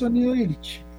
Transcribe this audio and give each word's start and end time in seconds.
Está 0.00 0.08
sin 0.08 0.16
sonido 0.16 0.34
Illich. 0.34 0.89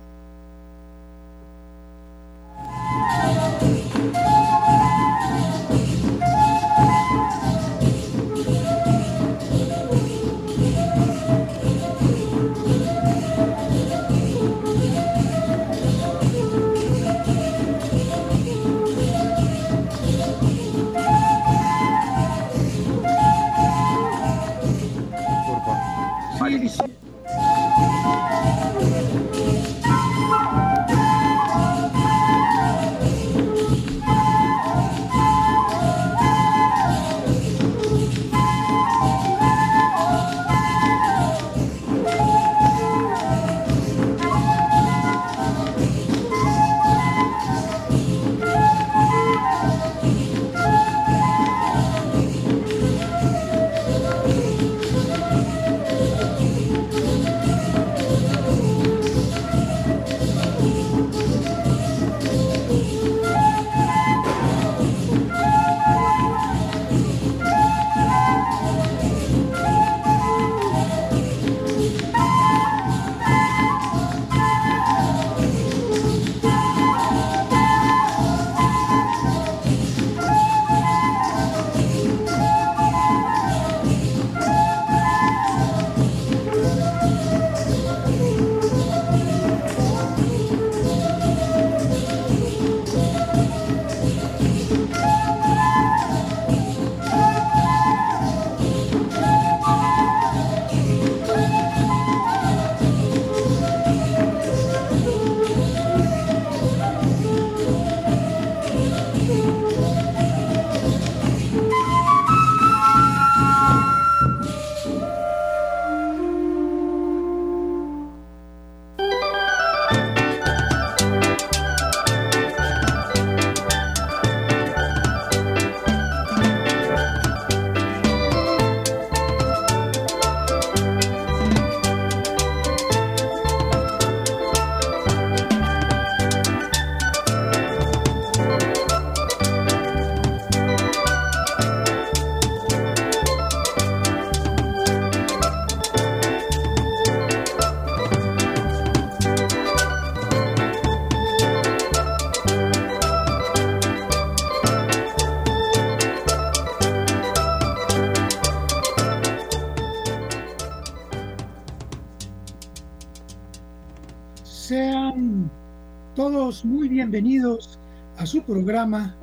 Su 168.32 168.42
programa 168.44 169.14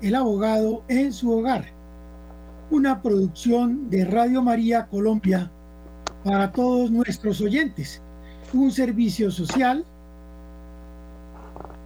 El 0.00 0.14
abogado 0.14 0.82
en 0.88 1.12
su 1.12 1.30
hogar, 1.30 1.66
una 2.70 3.02
producción 3.02 3.90
de 3.90 4.06
Radio 4.06 4.40
María 4.40 4.86
Colombia 4.86 5.50
para 6.24 6.50
todos 6.52 6.90
nuestros 6.90 7.42
oyentes, 7.42 8.00
un 8.54 8.70
servicio 8.70 9.30
social 9.30 9.84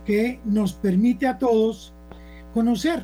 que 0.06 0.38
nos 0.44 0.72
permite 0.72 1.26
a 1.26 1.38
todos 1.38 1.92
conocer 2.54 3.02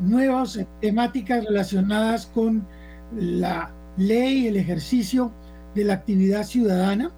nuevas 0.00 0.58
temáticas 0.80 1.44
relacionadas 1.44 2.26
con 2.26 2.66
la 3.16 3.70
ley, 3.98 4.48
el 4.48 4.56
ejercicio 4.56 5.30
de 5.76 5.84
la 5.84 5.94
actividad 5.94 6.42
ciudadana. 6.42 7.12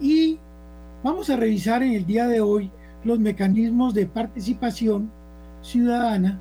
Y 0.00 0.40
vamos 1.04 1.30
a 1.30 1.36
revisar 1.36 1.84
en 1.84 1.92
el 1.92 2.04
día 2.06 2.26
de 2.26 2.40
hoy 2.40 2.72
los 3.04 3.18
mecanismos 3.18 3.94
de 3.94 4.06
participación 4.06 5.10
ciudadana 5.62 6.40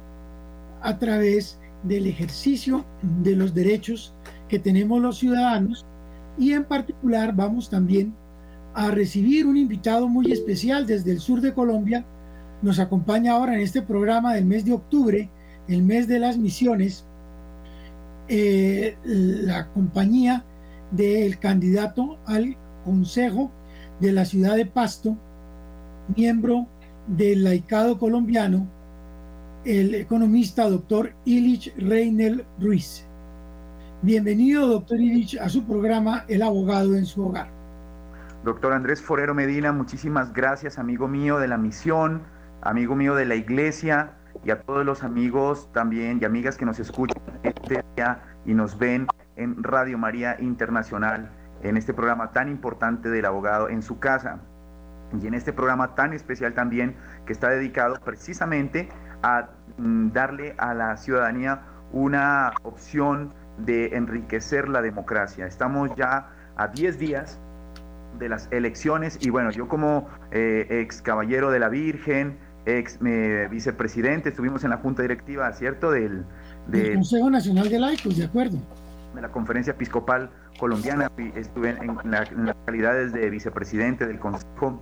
a 0.81 0.97
través 0.97 1.59
del 1.84 2.07
ejercicio 2.07 2.85
de 3.24 3.35
los 3.35 3.53
derechos 3.53 4.13
que 4.47 4.59
tenemos 4.59 5.02
los 5.02 5.18
ciudadanos 5.18 5.85
y 6.37 6.53
en 6.53 6.66
particular 6.66 7.35
vamos 7.35 7.70
también 7.70 8.14
a 8.73 8.90
recibir 8.90 9.46
un 9.46 9.58
invitado 9.58 10.08
muy 10.08 10.32
especial 10.32 10.87
desde 10.87 11.11
el 11.11 11.20
sur 11.20 11.41
de 11.41 11.53
Colombia. 11.53 12.05
Nos 12.61 12.79
acompaña 12.79 13.34
ahora 13.34 13.53
en 13.55 13.61
este 13.61 13.82
programa 13.82 14.34
del 14.34 14.46
mes 14.46 14.66
de 14.66 14.73
octubre, 14.73 15.29
el 15.67 15.84
mes 15.84 16.08
de 16.08 16.20
las 16.20 16.37
misiones, 16.37 17.05
eh, 18.28 18.97
la 19.03 19.67
compañía 19.70 20.43
del 20.91 21.37
candidato 21.40 22.17
al 22.26 22.58
Consejo 22.84 23.52
de 23.99 24.11
la 24.11 24.26
ciudad 24.26 24.55
de 24.55 24.66
Pasto, 24.66 25.17
miembro 26.16 26.67
del 27.08 27.44
laicado 27.44 27.97
colombiano, 27.97 28.67
el 29.66 29.96
economista 29.96 30.70
doctor 30.70 31.14
Ilich 31.26 31.73
Reynel 31.78 32.46
Ruiz. 32.59 33.05
Bienvenido, 34.02 34.67
doctor 34.67 35.00
Ilich, 35.00 35.38
a 35.40 35.47
su 35.47 35.66
programa 35.66 36.26
El 36.28 36.41
abogado 36.41 36.96
en 36.96 37.05
su 37.05 37.26
hogar. 37.26 37.50
Doctor 38.44 38.73
Andrés 38.73 39.02
Forero 39.02 39.34
Medina, 39.34 39.72
muchísimas 39.72 40.34
gracias, 40.34 40.78
amigo 40.78 41.08
mío 41.08 41.40
de 41.40 41.47
la 41.47 41.58
misión, 41.58 42.23
amigo 42.61 42.96
mío 42.96 43.16
de 43.16 43.26
la 43.26 43.35
iglesia 43.35 44.11
y 44.44 44.52
a 44.52 44.61
todos 44.61 44.85
los 44.85 45.03
amigos 45.03 45.70
también 45.72 46.20
y 46.22 46.26
amigas 46.26 46.58
que 46.58 46.66
nos 46.66 46.79
escuchan 46.79 47.22
este 47.44 47.82
día 47.96 48.22
y 48.46 48.53
nos 48.53 48.78
ven 48.78 49.08
en 49.38 49.64
Radio 49.64 49.97
María 49.97 50.35
Internacional 50.40 51.32
en 51.61 51.78
este 51.78 51.94
programa 51.94 52.32
tan 52.34 52.49
importante 52.49 53.09
del 53.09 53.26
abogado 53.26 53.70
en 53.70 53.82
su 53.82 53.99
casa 53.99 54.41
y 55.21 55.27
en 55.27 55.33
este 55.33 55.53
programa 55.53 55.95
tan 55.95 56.13
especial 56.13 56.53
también 56.53 56.95
que 57.25 57.33
está 57.33 57.49
dedicado 57.49 57.99
precisamente 58.03 58.89
a 59.21 59.49
mm, 59.77 60.11
darle 60.11 60.55
a 60.57 60.73
la 60.73 60.97
ciudadanía 60.97 61.61
una 61.91 62.53
opción 62.63 63.33
de 63.57 63.95
enriquecer 63.95 64.67
la 64.67 64.81
democracia. 64.81 65.45
Estamos 65.45 65.91
ya 65.95 66.29
a 66.55 66.67
10 66.67 66.97
días 66.97 67.39
de 68.17 68.29
las 68.29 68.47
elecciones 68.51 69.17
y 69.21 69.29
bueno, 69.29 69.51
yo 69.51 69.67
como 69.67 70.07
eh, 70.31 70.67
ex 70.69 71.01
caballero 71.01 71.51
de 71.51 71.59
la 71.59 71.69
Virgen, 71.69 72.37
ex 72.65 72.97
eh, 73.05 73.47
vicepresidente, 73.49 74.29
estuvimos 74.29 74.63
en 74.63 74.71
la 74.71 74.77
junta 74.77 75.01
directiva, 75.01 75.51
¿cierto? 75.53 75.91
Del, 75.91 76.25
Consejo 76.95 77.29
Nacional 77.29 77.69
de 77.69 77.79
Laicos, 77.79 78.17
de 78.17 78.25
acuerdo. 78.25 78.57
De 79.13 79.21
la 79.21 79.29
Conferencia 79.29 79.71
Episcopal 79.71 80.31
Colombiana, 80.59 81.11
estuve 81.35 81.71
en, 81.71 81.97
en 82.03 82.11
las 82.11 82.55
calidades 82.65 83.13
de 83.13 83.29
vicepresidente 83.29 84.07
del 84.07 84.19
Consejo 84.19 84.81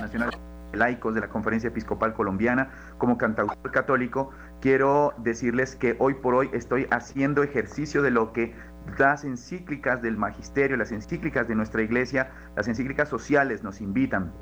Nacional 0.00 0.30
de 0.30 0.78
Laicos 0.78 1.14
de 1.14 1.20
la 1.20 1.28
Conferencia 1.28 1.68
Episcopal 1.68 2.14
Colombiana, 2.14 2.70
como 2.98 3.18
cantautor 3.18 3.70
católico, 3.70 4.30
quiero 4.60 5.14
decirles 5.18 5.76
que 5.76 5.96
hoy 5.98 6.14
por 6.14 6.34
hoy 6.34 6.50
estoy 6.52 6.86
haciendo 6.90 7.42
ejercicio 7.42 8.02
de 8.02 8.10
lo 8.10 8.32
que 8.32 8.54
las 8.98 9.24
encíclicas 9.24 10.02
del 10.02 10.16
magisterio, 10.16 10.76
las 10.76 10.92
encíclicas 10.92 11.46
de 11.48 11.54
nuestra 11.54 11.82
iglesia, 11.82 12.30
las 12.56 12.68
encíclicas 12.68 13.08
sociales 13.08 13.62
nos 13.62 13.80
invitan. 13.80 14.32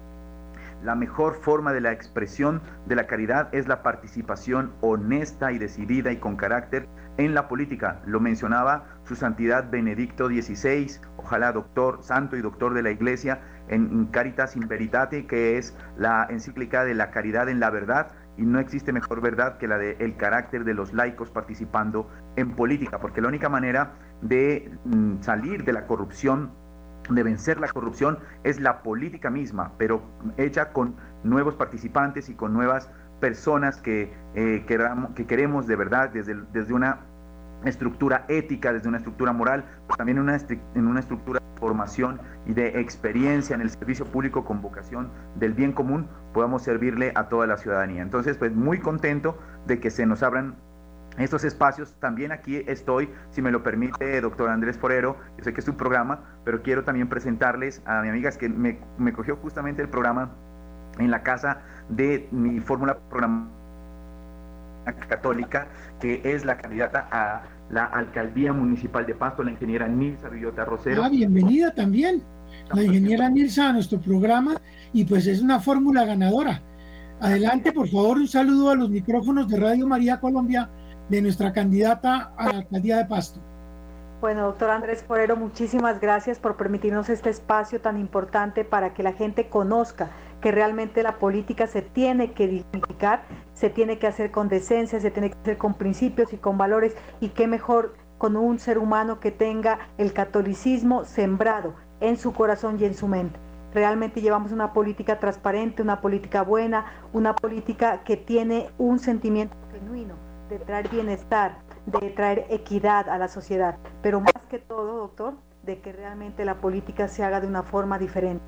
La 0.82 0.94
mejor 0.94 1.34
forma 1.34 1.74
de 1.74 1.82
la 1.82 1.92
expresión 1.92 2.62
de 2.86 2.94
la 2.94 3.06
caridad 3.06 3.48
es 3.52 3.68
la 3.68 3.82
participación 3.82 4.72
honesta 4.80 5.52
y 5.52 5.58
decidida 5.58 6.10
y 6.10 6.16
con 6.16 6.36
carácter 6.36 6.88
en 7.18 7.34
la 7.34 7.48
política. 7.48 8.00
Lo 8.06 8.18
mencionaba 8.18 8.86
su 9.04 9.14
santidad 9.14 9.70
Benedicto 9.70 10.28
XVI, 10.28 11.00
ojalá 11.18 11.52
doctor, 11.52 12.02
santo 12.02 12.34
y 12.36 12.40
doctor 12.40 12.72
de 12.72 12.82
la 12.82 12.90
iglesia, 12.90 13.42
en 13.70 14.06
Caritas 14.06 14.56
in 14.56 14.68
Veritate, 14.68 15.26
que 15.26 15.56
es 15.56 15.76
la 15.96 16.26
encíclica 16.28 16.84
de 16.84 16.94
la 16.94 17.10
caridad 17.10 17.48
en 17.48 17.60
la 17.60 17.70
verdad, 17.70 18.08
y 18.36 18.42
no 18.42 18.58
existe 18.58 18.92
mejor 18.92 19.20
verdad 19.20 19.58
que 19.58 19.68
la 19.68 19.78
del 19.78 19.96
el 20.00 20.16
carácter 20.16 20.64
de 20.64 20.74
los 20.74 20.92
laicos 20.92 21.30
participando 21.30 22.10
en 22.36 22.50
política, 22.52 22.98
porque 22.98 23.20
la 23.20 23.28
única 23.28 23.48
manera 23.48 23.92
de 24.22 24.70
mm, 24.84 25.20
salir 25.20 25.64
de 25.64 25.72
la 25.72 25.86
corrupción 25.86 26.50
de 27.08 27.22
vencer 27.22 27.58
la 27.58 27.68
corrupción 27.68 28.18
es 28.44 28.60
la 28.60 28.82
política 28.82 29.30
misma, 29.30 29.72
pero 29.78 30.02
hecha 30.36 30.72
con 30.72 30.96
nuevos 31.24 31.54
participantes 31.54 32.28
y 32.28 32.34
con 32.34 32.52
nuevas 32.52 32.90
personas 33.20 33.80
que, 33.80 34.12
eh, 34.34 34.64
que 34.66 35.26
queremos 35.26 35.66
de 35.66 35.76
verdad 35.76 36.10
desde, 36.10 36.36
desde 36.52 36.72
una 36.72 37.00
estructura 37.64 38.24
ética, 38.28 38.72
desde 38.72 38.88
una 38.88 38.98
estructura 38.98 39.32
moral, 39.32 39.64
también 39.96 40.18
una, 40.18 40.36
en 40.74 40.86
una 40.86 41.00
estructura 41.00 41.40
de 41.40 41.60
formación 41.60 42.20
y 42.46 42.54
de 42.54 42.80
experiencia 42.80 43.54
en 43.54 43.60
el 43.60 43.70
servicio 43.70 44.06
público 44.06 44.44
con 44.44 44.62
vocación 44.62 45.10
del 45.36 45.52
bien 45.52 45.72
común, 45.72 46.08
podamos 46.32 46.62
servirle 46.62 47.12
a 47.14 47.28
toda 47.28 47.46
la 47.46 47.56
ciudadanía. 47.56 48.02
Entonces, 48.02 48.36
pues 48.38 48.52
muy 48.54 48.78
contento 48.78 49.38
de 49.66 49.78
que 49.78 49.90
se 49.90 50.06
nos 50.06 50.22
abran 50.22 50.56
estos 51.18 51.44
espacios. 51.44 51.94
También 52.00 52.32
aquí 52.32 52.62
estoy, 52.66 53.10
si 53.30 53.42
me 53.42 53.50
lo 53.50 53.62
permite, 53.62 54.20
doctor 54.20 54.48
Andrés 54.48 54.78
Forero, 54.78 55.16
yo 55.36 55.44
sé 55.44 55.52
que 55.52 55.60
es 55.60 55.68
un 55.68 55.76
programa, 55.76 56.20
pero 56.44 56.62
quiero 56.62 56.84
también 56.84 57.08
presentarles 57.08 57.82
a 57.84 58.00
mi 58.02 58.08
amiga 58.08 58.30
que 58.30 58.48
me, 58.48 58.78
me 58.98 59.12
cogió 59.12 59.36
justamente 59.36 59.82
el 59.82 59.88
programa 59.88 60.30
en 60.98 61.10
la 61.10 61.22
casa 61.22 61.62
de 61.88 62.28
mi 62.30 62.60
fórmula 62.60 62.98
programa 63.08 63.48
católica, 65.08 65.68
que 66.00 66.20
es 66.24 66.44
la 66.44 66.56
candidata 66.56 67.08
a 67.10 67.42
la 67.70 67.84
alcaldía 67.84 68.52
municipal 68.52 69.06
de 69.06 69.14
Pasto, 69.14 69.42
la 69.42 69.52
ingeniera 69.52 69.86
Nilsa 69.88 70.28
Villota 70.28 70.64
Rosero. 70.64 71.04
Ah, 71.04 71.08
bienvenida 71.08 71.72
también, 71.74 72.22
la 72.72 72.82
ingeniera 72.82 73.28
Nilsa 73.28 73.68
a 73.68 73.72
nuestro 73.72 74.00
programa, 74.00 74.56
y 74.92 75.04
pues 75.04 75.26
es 75.26 75.40
una 75.40 75.60
fórmula 75.60 76.04
ganadora. 76.04 76.62
Adelante, 77.20 77.72
por 77.72 77.88
favor, 77.88 78.16
un 78.16 78.28
saludo 78.28 78.70
a 78.70 78.74
los 78.74 78.90
micrófonos 78.90 79.48
de 79.48 79.58
Radio 79.58 79.86
María 79.86 80.18
Colombia 80.18 80.70
de 81.08 81.20
nuestra 81.20 81.52
candidata 81.52 82.32
a 82.36 82.52
la 82.52 82.58
alcaldía 82.60 82.96
de 82.96 83.04
Pasto. 83.04 83.40
Bueno, 84.20 84.44
doctor 84.44 84.70
Andrés 84.70 85.02
Forero, 85.02 85.34
muchísimas 85.36 85.98
gracias 85.98 86.38
por 86.38 86.56
permitirnos 86.56 87.08
este 87.08 87.30
espacio 87.30 87.80
tan 87.80 87.98
importante 87.98 88.64
para 88.64 88.92
que 88.92 89.02
la 89.02 89.14
gente 89.14 89.48
conozca 89.48 90.10
que 90.40 90.52
realmente 90.52 91.02
la 91.02 91.18
política 91.18 91.66
se 91.66 91.82
tiene 91.82 92.32
que 92.32 92.46
dignificar, 92.46 93.22
se 93.52 93.70
tiene 93.70 93.98
que 93.98 94.06
hacer 94.06 94.30
con 94.30 94.48
decencia, 94.48 95.00
se 95.00 95.10
tiene 95.10 95.30
que 95.30 95.38
hacer 95.38 95.58
con 95.58 95.74
principios 95.74 96.32
y 96.32 96.36
con 96.36 96.58
valores, 96.58 96.96
y 97.20 97.28
qué 97.30 97.46
mejor 97.46 97.94
con 98.18 98.36
un 98.36 98.58
ser 98.58 98.78
humano 98.78 99.20
que 99.20 99.30
tenga 99.30 99.78
el 99.96 100.12
catolicismo 100.12 101.04
sembrado 101.04 101.74
en 102.00 102.16
su 102.16 102.32
corazón 102.32 102.78
y 102.80 102.84
en 102.84 102.94
su 102.94 103.08
mente. 103.08 103.38
Realmente 103.72 104.20
llevamos 104.20 104.52
una 104.52 104.72
política 104.72 105.18
transparente, 105.18 105.80
una 105.80 106.00
política 106.00 106.42
buena, 106.42 106.86
una 107.12 107.34
política 107.34 108.02
que 108.02 108.16
tiene 108.16 108.68
un 108.78 108.98
sentimiento 108.98 109.56
genuino 109.72 110.14
de 110.48 110.58
traer 110.58 110.88
bienestar, 110.88 111.58
de 111.86 112.10
traer 112.10 112.46
equidad 112.50 113.08
a 113.08 113.16
la 113.16 113.28
sociedad, 113.28 113.78
pero 114.02 114.20
más 114.20 114.34
que 114.50 114.58
todo, 114.58 114.98
doctor, 114.98 115.34
de 115.62 115.80
que 115.80 115.92
realmente 115.92 116.44
la 116.44 116.56
política 116.56 117.06
se 117.06 117.22
haga 117.22 117.40
de 117.40 117.46
una 117.46 117.62
forma 117.62 117.98
diferente. 117.98 118.44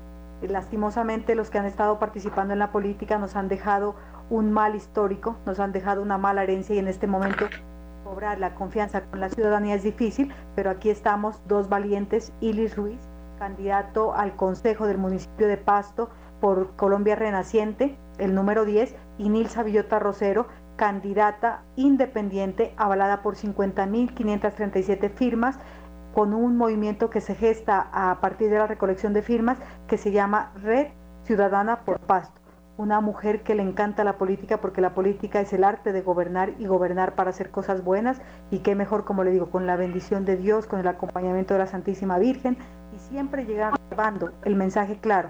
Lastimosamente 0.47 1.35
los 1.35 1.49
que 1.49 1.59
han 1.59 1.65
estado 1.65 1.99
participando 1.99 2.53
en 2.53 2.59
la 2.59 2.71
política 2.71 3.17
nos 3.17 3.35
han 3.35 3.47
dejado 3.47 3.95
un 4.29 4.51
mal 4.51 4.75
histórico, 4.75 5.37
nos 5.45 5.59
han 5.59 5.71
dejado 5.71 6.01
una 6.01 6.17
mala 6.17 6.43
herencia 6.43 6.75
y 6.75 6.79
en 6.79 6.87
este 6.87 7.07
momento 7.07 7.45
cobrar 8.03 8.39
la 8.39 8.55
confianza 8.55 9.03
con 9.03 9.19
la 9.19 9.29
ciudadanía 9.29 9.75
es 9.75 9.83
difícil, 9.83 10.33
pero 10.55 10.69
aquí 10.69 10.89
estamos 10.89 11.41
dos 11.47 11.69
valientes, 11.69 12.33
Ilis 12.41 12.75
Ruiz, 12.75 12.99
candidato 13.39 14.13
al 14.13 14.35
Consejo 14.35 14.87
del 14.87 14.97
municipio 14.97 15.47
de 15.47 15.57
Pasto 15.57 16.09
por 16.39 16.75
Colombia 16.75 17.15
Renaciente, 17.15 17.97
el 18.17 18.35
número 18.35 18.65
10, 18.65 18.95
y 19.17 19.29
Nilsa 19.29 19.63
Villota 19.63 19.99
Rosero, 19.99 20.47
candidata 20.75 21.63
independiente 21.75 22.73
avalada 22.77 23.21
por 23.21 23.35
50.537 23.35 25.09
firmas 25.11 25.59
con 26.13 26.33
un 26.33 26.57
movimiento 26.57 27.09
que 27.09 27.21
se 27.21 27.35
gesta 27.35 27.87
a 27.91 28.19
partir 28.21 28.49
de 28.49 28.59
la 28.59 28.67
recolección 28.67 29.13
de 29.13 29.23
firmas 29.23 29.57
que 29.87 29.97
se 29.97 30.11
llama 30.11 30.51
Red 30.61 30.87
Ciudadana 31.23 31.81
por 31.81 31.99
Pasto. 31.99 32.39
Una 32.77 33.01
mujer 33.01 33.41
que 33.41 33.55
le 33.55 33.63
encanta 33.63 34.03
la 34.03 34.17
política 34.17 34.57
porque 34.57 34.81
la 34.81 34.93
política 34.93 35.41
es 35.41 35.53
el 35.53 35.63
arte 35.63 35.91
de 35.91 36.01
gobernar 36.01 36.53
y 36.59 36.65
gobernar 36.65 37.13
para 37.13 37.29
hacer 37.29 37.49
cosas 37.51 37.83
buenas 37.83 38.21
y 38.51 38.59
qué 38.59 38.75
mejor, 38.75 39.05
como 39.05 39.23
le 39.23 39.31
digo, 39.31 39.49
con 39.49 39.67
la 39.67 39.75
bendición 39.75 40.25
de 40.25 40.37
Dios, 40.37 40.65
con 40.65 40.79
el 40.79 40.87
acompañamiento 40.87 41.53
de 41.53 41.59
la 41.59 41.67
Santísima 41.67 42.17
Virgen 42.17 42.57
y 42.95 42.99
siempre 42.99 43.45
llevando 43.45 44.31
el 44.43 44.55
mensaje 44.55 44.97
claro, 44.97 45.29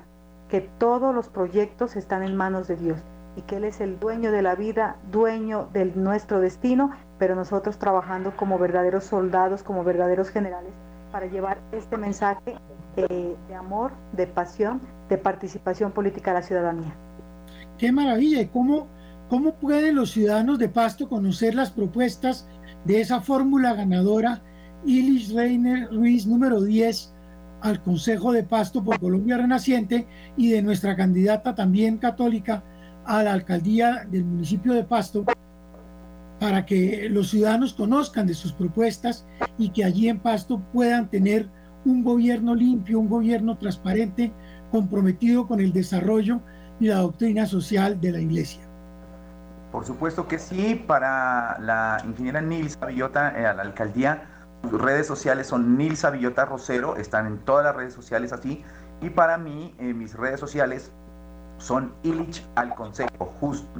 que 0.50 0.62
todos 0.62 1.14
los 1.14 1.30
proyectos 1.30 1.96
están 1.96 2.24
en 2.24 2.36
manos 2.36 2.68
de 2.68 2.76
Dios 2.78 3.00
y 3.36 3.42
que 3.42 3.58
Él 3.58 3.64
es 3.66 3.82
el 3.82 4.00
dueño 4.00 4.32
de 4.32 4.42
la 4.42 4.56
vida, 4.56 4.98
dueño 5.12 5.68
de 5.74 5.86
nuestro 5.86 6.40
destino, 6.40 6.92
pero 7.18 7.36
nosotros 7.36 7.78
trabajando 7.78 8.36
como 8.36 8.60
verdaderos 8.60 9.06
soldados, 9.06 9.64
como 9.64 9.84
verdaderos 9.84 10.30
generales, 10.30 10.74
para 11.14 11.28
llevar 11.28 11.62
este 11.72 11.96
mensaje 11.96 12.56
de, 12.96 13.38
amor, 13.56 13.92
de 14.14 14.26
pasión, 14.26 14.82
de 15.10 15.20
participación 15.20 15.92
política 15.92 16.32
a 16.32 16.34
la 16.34 16.42
ciudadanía. 16.42 16.92
Qué 17.78 17.92
maravilla, 17.92 18.42
¿y 18.42 18.48
cómo, 18.48 18.88
cómo 19.30 19.54
pueden 19.54 19.96
los 19.96 20.10
ciudadanos 20.10 20.58
de 20.58 20.70
Pasto 20.70 21.08
conocer 21.08 21.54
las 21.54 21.70
propuestas 21.70 22.48
de 22.86 23.00
esa 23.00 23.22
fórmula 23.22 23.76
ganadora, 23.76 24.42
Ilis 24.86 25.32
Reiner 25.32 25.88
Ruiz, 25.94 26.26
número 26.26 26.60
10, 26.62 27.14
al 27.62 27.84
Consejo 27.84 28.32
de 28.32 28.44
Pasto 28.44 28.84
por 28.84 29.00
Colombia 29.00 29.38
Renaciente 29.38 30.08
y 30.36 30.50
de 30.50 30.64
nuestra 30.64 30.96
candidata 30.96 31.54
también 31.54 32.00
católica, 32.00 32.64
a 33.06 33.22
la 33.22 33.34
alcaldía 33.34 34.06
del 34.10 34.26
municipio 34.26 34.74
de 34.74 34.84
Pasto 34.84 35.26
para 36.44 36.66
que 36.66 37.08
los 37.10 37.30
ciudadanos 37.30 37.74
conozcan 37.74 38.28
de 38.28 38.34
sus 38.34 38.52
propuestas 38.52 39.26
y 39.58 39.70
que 39.70 39.86
allí 39.86 40.10
en 40.10 40.20
Pasto 40.20 40.62
puedan 40.74 41.10
tener 41.10 41.48
un 41.86 42.04
gobierno 42.04 42.54
limpio, 42.54 43.00
un 43.00 43.08
gobierno 43.08 43.58
transparente, 43.58 44.34
comprometido 44.70 45.48
con 45.48 45.62
el 45.62 45.72
desarrollo 45.72 46.42
y 46.82 46.88
la 46.88 46.98
doctrina 46.98 47.46
social 47.46 48.02
de 48.02 48.12
la 48.12 48.20
Iglesia. 48.20 48.62
Por 49.72 49.86
supuesto 49.86 50.28
que 50.28 50.38
sí, 50.38 50.84
para 50.86 51.58
la 51.62 52.04
ingeniera 52.06 52.42
Nilsa 52.42 52.88
Villota, 52.88 53.40
eh, 53.40 53.46
a 53.46 53.54
la 53.54 53.62
alcaldía, 53.62 54.24
sus 54.70 54.82
redes 54.82 55.08
sociales 55.08 55.48
son 55.48 55.78
Nilsa 55.78 56.10
Villota 56.10 56.44
Rosero, 56.44 56.98
están 56.98 57.26
en 57.26 57.38
todas 57.38 57.64
las 57.64 57.74
redes 57.74 57.94
sociales 57.94 58.34
así, 58.34 58.66
y 59.00 59.10
para 59.12 59.38
mí, 59.38 59.74
en 59.78 59.98
mis 59.98 60.14
redes 60.14 60.42
sociales 60.42 60.92
son 61.58 61.94
Illich 62.04 62.46
al 62.56 62.76
Consejo, 62.76 63.34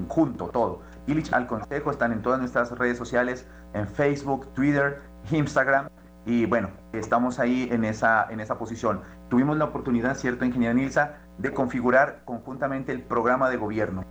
junto 0.08 0.46
todo. 0.48 0.93
Illich 1.08 1.34
al 1.34 1.48
Consejo 1.48 1.92
están 1.92 2.12
en 2.12 2.22
todas 2.22 2.40
nuestras 2.40 2.72
redes 2.72 2.98
sociales, 2.98 3.48
en 3.74 3.88
Facebook, 3.88 4.54
Twitter, 4.54 5.02
Instagram. 5.32 5.90
Y 6.26 6.46
bueno, 6.46 6.70
estamos 6.94 7.40
ahí 7.40 7.68
en 7.72 7.84
esa, 7.84 8.28
en 8.30 8.40
esa 8.40 8.58
posición. 8.58 9.02
Tuvimos 9.30 9.58
la 9.58 9.66
oportunidad, 9.66 10.16
¿cierto, 10.16 10.46
ingeniera 10.46 10.74
Nilsa, 10.74 11.18
de 11.38 11.54
configurar 11.54 12.22
conjuntamente 12.24 12.94
el 12.94 13.02
programa 13.02 13.50
de 13.50 13.58
gobierno. 13.58 14.06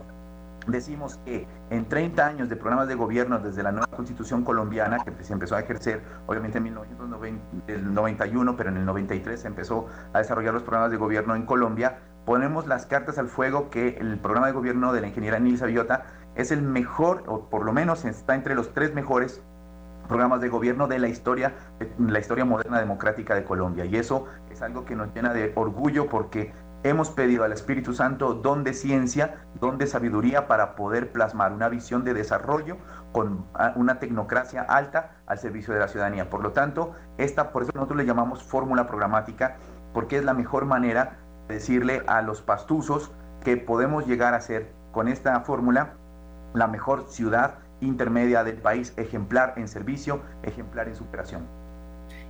Decimos 0.66 1.18
que 1.25 1.49
en 1.70 1.88
30 1.88 2.25
años 2.25 2.49
de 2.49 2.56
programas 2.56 2.87
de 2.87 2.94
gobierno 2.94 3.40
desde 3.40 3.62
la 3.64 3.72
nueva 3.72 3.88
constitución 3.88 4.44
colombiana, 4.44 4.99
que 5.04 5.12
se 5.25 5.32
empezó 5.32 5.56
a 5.56 5.61
ejercer 5.61 6.02
obviamente 6.26 6.58
en 6.58 6.64
1991, 6.64 8.56
pero 8.56 8.70
en 8.70 8.76
el 8.76 8.84
93 8.84 9.40
se 9.40 9.49
empezó 9.49 9.88
a 10.12 10.18
desarrollar 10.18 10.54
los 10.54 10.62
programas 10.62 10.92
de 10.92 10.99
gobierno 10.99 11.34
en 11.34 11.46
Colombia, 11.46 11.99
ponemos 12.25 12.68
las 12.68 12.87
cartas 12.87 13.18
al 13.18 13.26
fuego 13.28 13.70
que 13.70 13.96
el 13.99 14.18
programa 14.18 14.46
de 14.46 14.52
gobierno 14.52 14.92
de 14.92 15.00
la 15.00 15.08
ingeniera 15.08 15.40
Nilsa 15.40 15.66
Villota 15.66 16.04
es 16.35 16.51
el 16.51 16.62
mejor, 16.62 17.25
o 17.27 17.49
por 17.49 17.65
lo 17.65 17.73
menos 17.73 18.05
está 18.05 18.35
entre 18.35 18.55
los 18.55 18.73
tres 18.73 18.95
mejores 18.95 19.43
programas 20.09 20.41
de 20.41 20.49
gobierno 20.49 20.89
de 20.89 20.99
la 20.99 21.09
historia, 21.09 21.55
la 21.99 22.19
historia 22.19 22.45
moderna 22.45 22.79
democrática 22.81 23.35
de 23.35 23.45
Colombia. 23.45 23.85
Y 23.85 23.97
eso 23.97 24.27
es 24.51 24.62
algo 24.62 24.85
que 24.85 24.97
nos 24.97 25.15
llena 25.15 25.33
de 25.33 25.53
orgullo 25.55 26.09
porque 26.09 26.53
hemos 26.83 27.11
pedido 27.11 27.45
al 27.45 27.53
Espíritu 27.53 27.95
Santo 27.95 28.35
don 28.35 28.65
de 28.65 28.75
ciencia, 28.75 29.45
don 29.61 29.79
de 29.79 29.87
sabiduría 29.87 30.49
para 30.49 30.75
poder 30.75 31.12
plasmar 31.12 31.53
una 31.53 31.69
visión 31.69 32.05
de 32.05 32.12
desarrollo 32.15 32.77
con 33.12 33.47
una 33.77 34.01
tecnocracia 34.01 34.62
alta 34.62 35.12
al 35.27 35.39
servicio 35.39 35.73
de 35.73 35.81
la 35.81 35.89
ciudadanía. 35.89 36.29
Por 36.29 36.43
lo 36.43 36.53
tanto, 36.53 36.95
esta, 37.19 37.53
por 37.53 37.62
eso 37.62 37.73
nosotros 37.75 37.99
le 37.99 38.07
llamamos 38.07 38.43
fórmula 38.43 38.87
programática, 38.87 39.57
porque 39.95 40.19
es 40.19 40.25
la 40.25 40.35
mejor 40.35 40.65
manera 40.65 41.19
decirle 41.49 42.03
a 42.07 42.23
los 42.23 42.43
pastuzos 42.43 43.12
que 43.45 43.57
podemos 43.57 44.07
llegar 44.07 44.35
a 44.35 44.41
ser 44.41 44.73
con 44.93 45.09
esta 45.09 45.41
fórmula 45.41 45.95
la 46.54 46.68
mejor 46.68 47.06
ciudad 47.09 47.59
intermedia 47.80 48.44
del 48.44 48.56
país, 48.56 48.92
ejemplar 48.97 49.54
en 49.56 49.68
servicio, 49.68 50.23
ejemplar 50.42 50.88
en 50.88 50.97
superación. 50.97 51.42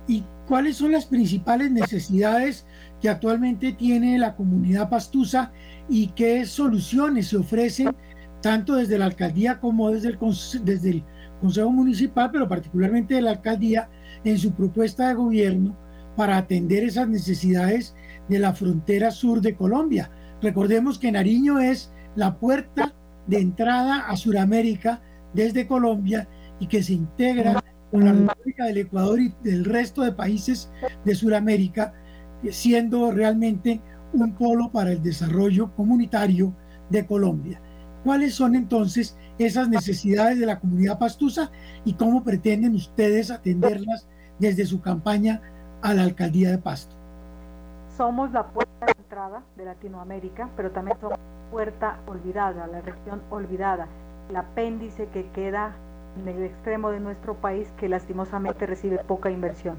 ¿Y 0.07 0.23
cuáles 0.47 0.77
son 0.77 0.91
las 0.91 1.05
principales 1.05 1.71
necesidades 1.71 2.65
que 3.01 3.09
actualmente 3.09 3.73
tiene 3.73 4.17
la 4.17 4.35
comunidad 4.35 4.89
pastusa 4.89 5.51
y 5.87 6.07
qué 6.07 6.45
soluciones 6.45 7.27
se 7.27 7.37
ofrecen 7.37 7.95
tanto 8.41 8.75
desde 8.75 8.97
la 8.97 9.05
alcaldía 9.05 9.59
como 9.59 9.89
desde 9.91 10.09
el, 10.09 10.19
desde 10.63 10.89
el 10.89 11.03
Consejo 11.39 11.69
Municipal, 11.69 12.29
pero 12.31 12.47
particularmente 12.47 13.15
de 13.15 13.21
la 13.21 13.31
alcaldía, 13.31 13.89
en 14.23 14.37
su 14.37 14.53
propuesta 14.53 15.07
de 15.07 15.15
gobierno 15.15 15.77
para 16.15 16.37
atender 16.37 16.83
esas 16.83 17.07
necesidades 17.07 17.95
de 18.29 18.39
la 18.39 18.53
frontera 18.53 19.11
sur 19.11 19.41
de 19.41 19.55
Colombia? 19.55 20.11
Recordemos 20.41 20.99
que 20.99 21.11
Nariño 21.11 21.59
es 21.59 21.93
la 22.15 22.37
puerta 22.37 22.93
de 23.27 23.39
entrada 23.39 24.07
a 24.07 24.15
Sudamérica 24.15 25.01
desde 25.33 25.67
Colombia 25.67 26.27
y 26.59 26.67
que 26.67 26.83
se 26.83 26.93
integra 26.93 27.61
con 27.91 28.05
la 28.05 28.11
República 28.11 28.65
del 28.65 28.77
Ecuador 28.77 29.19
y 29.19 29.33
del 29.43 29.65
resto 29.65 30.01
de 30.01 30.11
países 30.11 30.71
de 31.05 31.15
Sudamérica, 31.15 31.93
siendo 32.49 33.11
realmente 33.11 33.81
un 34.13 34.33
polo 34.33 34.71
para 34.71 34.91
el 34.91 35.01
desarrollo 35.01 35.73
comunitario 35.75 36.53
de 36.89 37.05
Colombia. 37.05 37.61
¿Cuáles 38.03 38.35
son 38.35 38.55
entonces 38.55 39.17
esas 39.37 39.69
necesidades 39.69 40.39
de 40.39 40.45
la 40.45 40.59
comunidad 40.59 40.99
pastusa 40.99 41.51
y 41.85 41.93
cómo 41.93 42.23
pretenden 42.23 42.75
ustedes 42.75 43.31
atenderlas 43.31 44.07
desde 44.39 44.65
su 44.65 44.81
campaña 44.81 45.41
a 45.81 45.93
la 45.93 46.03
alcaldía 46.03 46.51
de 46.51 46.57
Pasto? 46.57 46.95
Somos 47.95 48.31
la 48.31 48.47
puerta 48.47 48.85
de 48.87 48.93
entrada 48.97 49.43
de 49.55 49.65
Latinoamérica, 49.65 50.49
pero 50.57 50.71
también 50.71 50.97
somos 50.99 51.19
puerta 51.53 51.99
olvidada, 52.07 52.65
la 52.65 52.81
región 52.81 53.21
olvidada, 53.29 53.87
el 54.27 54.35
apéndice 54.37 55.05
que 55.09 55.29
queda 55.29 55.75
en 56.17 56.27
el 56.27 56.41
extremo 56.41 56.89
de 56.89 56.99
nuestro 56.99 57.35
país 57.35 57.71
que 57.77 57.87
lastimosamente 57.87 58.65
recibe 58.65 58.97
poca 58.97 59.29
inversión. 59.29 59.77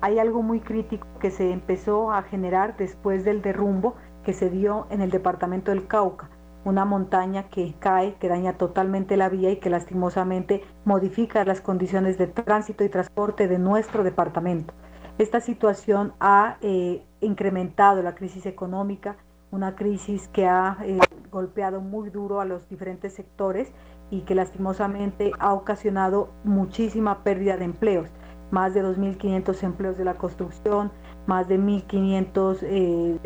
Hay 0.00 0.18
algo 0.18 0.40
muy 0.40 0.60
crítico 0.60 1.06
que 1.20 1.30
se 1.30 1.52
empezó 1.52 2.12
a 2.12 2.22
generar 2.22 2.78
después 2.78 3.26
del 3.26 3.42
derrumbo 3.42 3.94
que 4.24 4.32
se 4.32 4.48
dio 4.48 4.86
en 4.88 5.02
el 5.02 5.10
departamento 5.10 5.70
del 5.70 5.86
Cauca, 5.86 6.30
una 6.64 6.86
montaña 6.86 7.50
que 7.50 7.74
cae, 7.78 8.14
que 8.14 8.28
daña 8.30 8.54
totalmente 8.54 9.18
la 9.18 9.28
vía 9.28 9.50
y 9.50 9.56
que 9.56 9.68
lastimosamente 9.68 10.64
modifica 10.86 11.44
las 11.44 11.60
condiciones 11.60 12.16
de 12.16 12.28
tránsito 12.28 12.84
y 12.84 12.88
transporte 12.88 13.48
de 13.48 13.58
nuestro 13.58 14.02
departamento. 14.02 14.72
Esta 15.18 15.40
situación 15.40 16.14
ha 16.20 16.56
eh, 16.62 17.04
incrementado 17.20 18.02
la 18.02 18.14
crisis 18.14 18.46
económica, 18.46 19.18
una 19.52 19.76
crisis 19.76 20.28
que 20.28 20.46
ha 20.46 20.78
eh, 20.82 20.98
golpeado 21.30 21.80
muy 21.80 22.10
duro 22.10 22.40
a 22.40 22.44
los 22.44 22.68
diferentes 22.68 23.12
sectores 23.12 23.70
y 24.10 24.22
que 24.22 24.34
lastimosamente 24.34 25.30
ha 25.38 25.52
ocasionado 25.52 26.30
muchísima 26.42 27.22
pérdida 27.22 27.56
de 27.56 27.66
empleos, 27.66 28.08
más 28.50 28.74
de 28.74 28.82
2.500 28.82 29.62
empleos 29.62 29.96
de 29.96 30.04
la 30.04 30.14
construcción, 30.14 30.90
más 31.26 31.48
de 31.48 31.58
1.500 31.58 32.58
eh, 32.62 33.18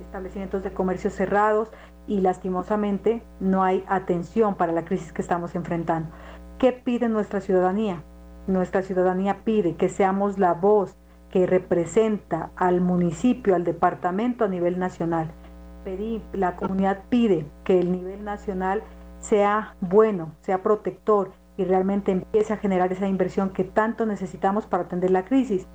establecimientos 0.00 0.62
de 0.62 0.72
comercio 0.72 1.10
cerrados 1.10 1.70
y 2.06 2.20
lastimosamente 2.20 3.22
no 3.40 3.62
hay 3.62 3.84
atención 3.88 4.56
para 4.56 4.72
la 4.72 4.84
crisis 4.84 5.12
que 5.12 5.22
estamos 5.22 5.54
enfrentando. 5.54 6.10
¿Qué 6.58 6.72
pide 6.72 7.08
nuestra 7.08 7.40
ciudadanía? 7.40 8.02
Nuestra 8.48 8.82
ciudadanía 8.82 9.44
pide 9.44 9.76
que 9.76 9.88
seamos 9.88 10.38
la 10.38 10.54
voz 10.54 10.96
que 11.30 11.46
representa 11.46 12.50
al 12.56 12.80
municipio, 12.80 13.54
al 13.54 13.64
departamento 13.64 14.44
a 14.44 14.48
nivel 14.48 14.78
nacional. 14.78 15.32
La 16.32 16.56
comunidad 16.56 17.02
pide 17.08 17.46
que 17.64 17.78
el 17.78 17.92
nivel 17.92 18.24
nacional 18.24 18.82
sea 19.20 19.74
bueno, 19.80 20.32
sea 20.40 20.62
protector 20.62 21.32
y 21.56 21.64
realmente 21.64 22.12
empiece 22.12 22.52
a 22.52 22.56
generar 22.56 22.92
esa 22.92 23.08
inversión 23.08 23.50
que 23.50 23.64
tanto 23.64 24.06
necesitamos 24.06 24.66
para 24.66 24.84
atender 24.84 25.10
la 25.10 25.24
crisis. 25.24 25.66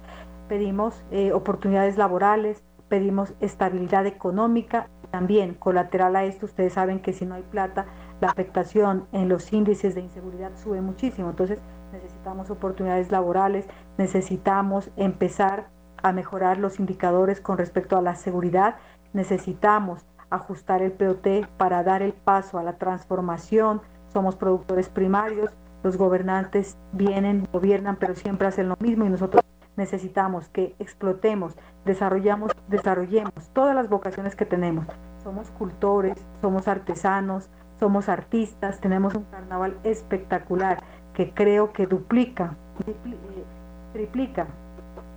Pedimos 0.47 1.03
eh, 1.11 1.31
oportunidades 1.33 1.97
laborales, 1.97 2.63
pedimos 2.89 3.33
estabilidad 3.39 4.05
económica. 4.05 4.89
También, 5.11 5.53
colateral 5.53 6.15
a 6.15 6.25
esto, 6.25 6.45
ustedes 6.45 6.73
saben 6.73 6.99
que 6.99 7.13
si 7.13 7.25
no 7.25 7.35
hay 7.35 7.43
plata, 7.43 7.85
la 8.19 8.27
afectación 8.27 9.07
en 9.11 9.29
los 9.29 9.53
índices 9.53 9.95
de 9.95 10.01
inseguridad 10.01 10.51
sube 10.55 10.81
muchísimo. 10.81 11.29
Entonces, 11.29 11.59
necesitamos 11.91 12.49
oportunidades 12.49 13.11
laborales, 13.11 13.67
necesitamos 13.97 14.89
empezar 14.97 15.67
a 16.03 16.11
mejorar 16.11 16.57
los 16.57 16.79
indicadores 16.79 17.41
con 17.41 17.57
respecto 17.57 17.97
a 17.97 18.01
la 18.01 18.15
seguridad, 18.15 18.75
necesitamos 19.17 20.05
ajustar 20.29 20.81
el 20.83 20.91
POT 20.91 21.47
para 21.57 21.83
dar 21.83 22.03
el 22.03 22.13
paso 22.13 22.59
a 22.59 22.63
la 22.63 22.77
transformación. 22.77 23.81
Somos 24.13 24.35
productores 24.35 24.89
primarios, 24.89 25.51
los 25.83 25.97
gobernantes 25.97 26.77
vienen, 26.93 27.47
gobiernan, 27.51 27.97
pero 27.97 28.15
siempre 28.15 28.47
hacen 28.47 28.69
lo 28.69 28.77
mismo 28.79 29.05
y 29.05 29.09
nosotros 29.09 29.43
necesitamos 29.75 30.49
que 30.49 30.75
explotemos, 30.79 31.55
desarrollamos, 31.83 32.51
desarrollemos 32.67 33.33
todas 33.53 33.75
las 33.75 33.89
vocaciones 33.89 34.35
que 34.35 34.45
tenemos. 34.45 34.85
Somos 35.23 35.49
cultores, 35.51 36.17
somos 36.41 36.67
artesanos, 36.67 37.49
somos 37.79 38.09
artistas, 38.09 38.79
tenemos 38.79 39.15
un 39.15 39.23
carnaval 39.23 39.77
espectacular 39.83 40.83
que 41.13 41.33
creo 41.33 41.73
que 41.73 41.87
duplica, 41.87 42.55
eh, 42.85 42.95
triplica 43.93 44.47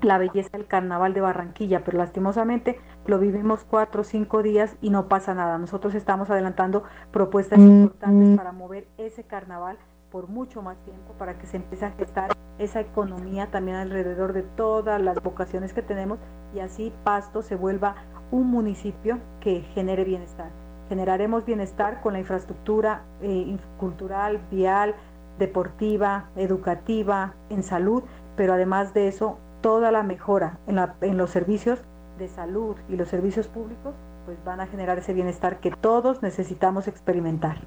la 0.03 0.19
belleza 0.19 0.51
del 0.53 0.67
carnaval 0.67 1.15
de 1.15 1.21
Barranquilla, 1.21 1.85
pero 1.85 1.99
lastimosamente 1.99 2.81
lo 3.07 3.19
vivimos 3.19 3.65
cuatro 3.65 4.03
o 4.03 4.05
cinco 4.05 4.43
días 4.43 4.77
y 4.81 4.91
no 4.91 5.09
pasa 5.09 5.35
nada. 5.35 5.59
Nosotros 5.59 5.95
estamos 5.95 6.31
adelantando 6.31 6.85
propuestas 7.11 7.59
importantes 7.59 8.37
para 8.37 8.53
mover 8.53 8.87
ese 8.99 9.25
carnaval 9.25 9.79
por 10.11 10.29
mucho 10.29 10.61
más 10.61 10.77
tiempo, 10.85 11.15
para 11.19 11.39
que 11.39 11.47
se 11.47 11.57
empiece 11.57 11.87
a 11.87 11.93
gestar 11.93 12.33
esa 12.59 12.81
economía 12.81 13.51
también 13.51 13.77
alrededor 13.77 14.33
de 14.33 14.43
todas 14.43 15.01
las 15.01 15.23
vocaciones 15.23 15.73
que 15.73 15.83
tenemos 15.83 16.19
y 16.55 16.61
así 16.61 16.93
Pasto 17.05 17.43
se 17.43 17.57
vuelva 17.57 17.95
un 18.31 18.51
municipio 18.51 19.19
que 19.41 19.63
genere 19.75 20.05
bienestar. 20.05 20.51
Generaremos 20.89 21.45
bienestar 21.45 22.01
con 22.01 22.13
la 22.13 22.19
infraestructura 22.19 23.03
eh, 23.23 23.57
cultural, 23.79 24.41
vial, 24.51 24.95
deportiva, 25.39 26.29
educativa, 26.37 27.35
en 27.49 27.63
salud, 27.63 28.03
pero 28.37 28.53
además 28.55 28.93
de 28.93 29.09
eso 29.09 29.39
toda 29.61 29.91
la 29.91 30.03
mejora 30.03 30.59
en, 30.67 31.17
los 31.17 31.31
servicios 31.31 31.83
de 32.21 32.29
salud 32.29 32.77
y 32.89 32.95
los 32.95 33.09
servicios 33.09 33.49
públicos, 33.49 33.95
pues 34.25 34.39
van 34.45 34.61
a 34.61 34.69
generar 34.69 34.99
ese 34.99 35.13
bienestar 35.13 35.59
que 35.59 35.73
todos 35.73 36.23
necesitamos 36.23 36.87
experimentar. 36.87 37.59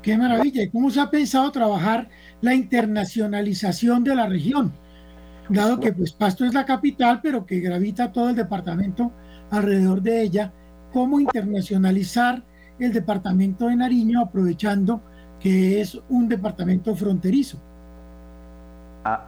Qué 0.00 0.16
maravilla. 0.16 0.62
¿Y 0.62 0.70
cómo 0.70 0.90
se 0.90 1.00
ha 1.00 1.10
pensado 1.10 1.52
trabajar 1.52 2.08
la 2.40 2.54
internacionalización 2.54 4.04
de 4.04 4.14
la 4.14 4.26
región? 4.26 4.72
Dado 5.48 5.78
que 5.80 5.92
pues 5.92 6.12
Pasto 6.12 6.44
es 6.44 6.54
la 6.54 6.64
capital, 6.64 7.20
pero 7.22 7.44
que 7.44 7.60
gravita 7.60 8.12
todo 8.12 8.30
el 8.30 8.36
departamento 8.36 9.12
alrededor 9.50 10.00
de 10.00 10.22
ella, 10.22 10.52
¿cómo 10.92 11.20
internacionalizar 11.20 12.42
el 12.78 12.92
departamento 12.92 13.66
de 13.66 13.76
Nariño 13.76 14.22
aprovechando 14.22 15.02
que 15.38 15.80
es 15.80 16.00
un 16.08 16.28
departamento 16.28 16.94
fronterizo? 16.94 17.60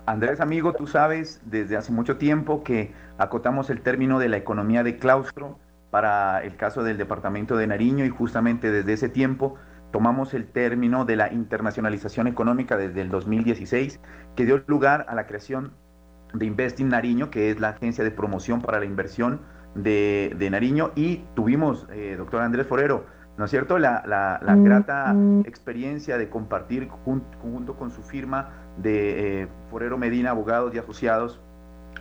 Andrés, 0.07 0.41
amigo, 0.41 0.73
tú 0.73 0.87
sabes 0.87 1.41
desde 1.45 1.77
hace 1.77 1.91
mucho 1.91 2.17
tiempo 2.17 2.63
que 2.63 2.93
acotamos 3.19 3.71
el 3.71 3.81
término 3.81 4.19
de 4.19 4.29
la 4.29 4.37
economía 4.37 4.83
de 4.83 4.97
claustro 4.99 5.59
para 5.91 6.43
el 6.43 6.57
caso 6.57 6.83
del 6.83 6.99
departamento 6.99 7.57
de 7.57 7.67
Nariño 7.67 8.05
y 8.05 8.09
justamente 8.09 8.71
desde 8.71 8.95
ese 8.95 9.09
tiempo 9.09 9.57
tomamos 9.93 10.35
el 10.35 10.47
término 10.47 11.05
de 11.05 11.15
la 11.15 11.33
internacionalización 11.33 12.27
económica 12.27 12.77
desde 12.77 13.01
el 13.01 13.11
2016, 13.11 14.01
que 14.35 14.45
dio 14.45 14.61
lugar 14.67 15.07
a 15.09 15.15
la 15.15 15.29
creación 15.29 15.73
de 16.33 16.47
Investing 16.47 16.89
Nariño, 16.89 17.31
que 17.31 17.51
es 17.51 17.61
la 17.61 17.69
agencia 17.69 18.03
de 18.03 18.11
promoción 18.11 18.61
para 18.61 18.81
la 18.81 18.87
inversión 18.87 19.43
de, 19.77 20.49
Nariño, 20.51 20.91
y 20.97 21.19
tuvimos, 21.37 21.87
eh, 21.93 22.17
doctor 22.19 22.43
Andrés 22.43 22.67
Forero, 22.67 23.07
¿no 23.39 23.45
es 23.45 23.53
cierto?, 23.53 23.79
la, 23.79 24.41
mm, 24.43 24.65
grata 24.65 25.13
mm. 25.15 25.43
experiencia 25.47 26.19
de 26.19 26.29
compartir 26.29 26.89
junto 26.89 27.77
con 27.77 27.93
su 27.93 28.03
firma 28.03 28.51
de 28.77 29.43
eh, 29.43 29.49
Forero 29.71 29.97
Medina, 29.97 30.31
abogados 30.31 30.75
y 30.75 30.79
asociados 30.79 31.41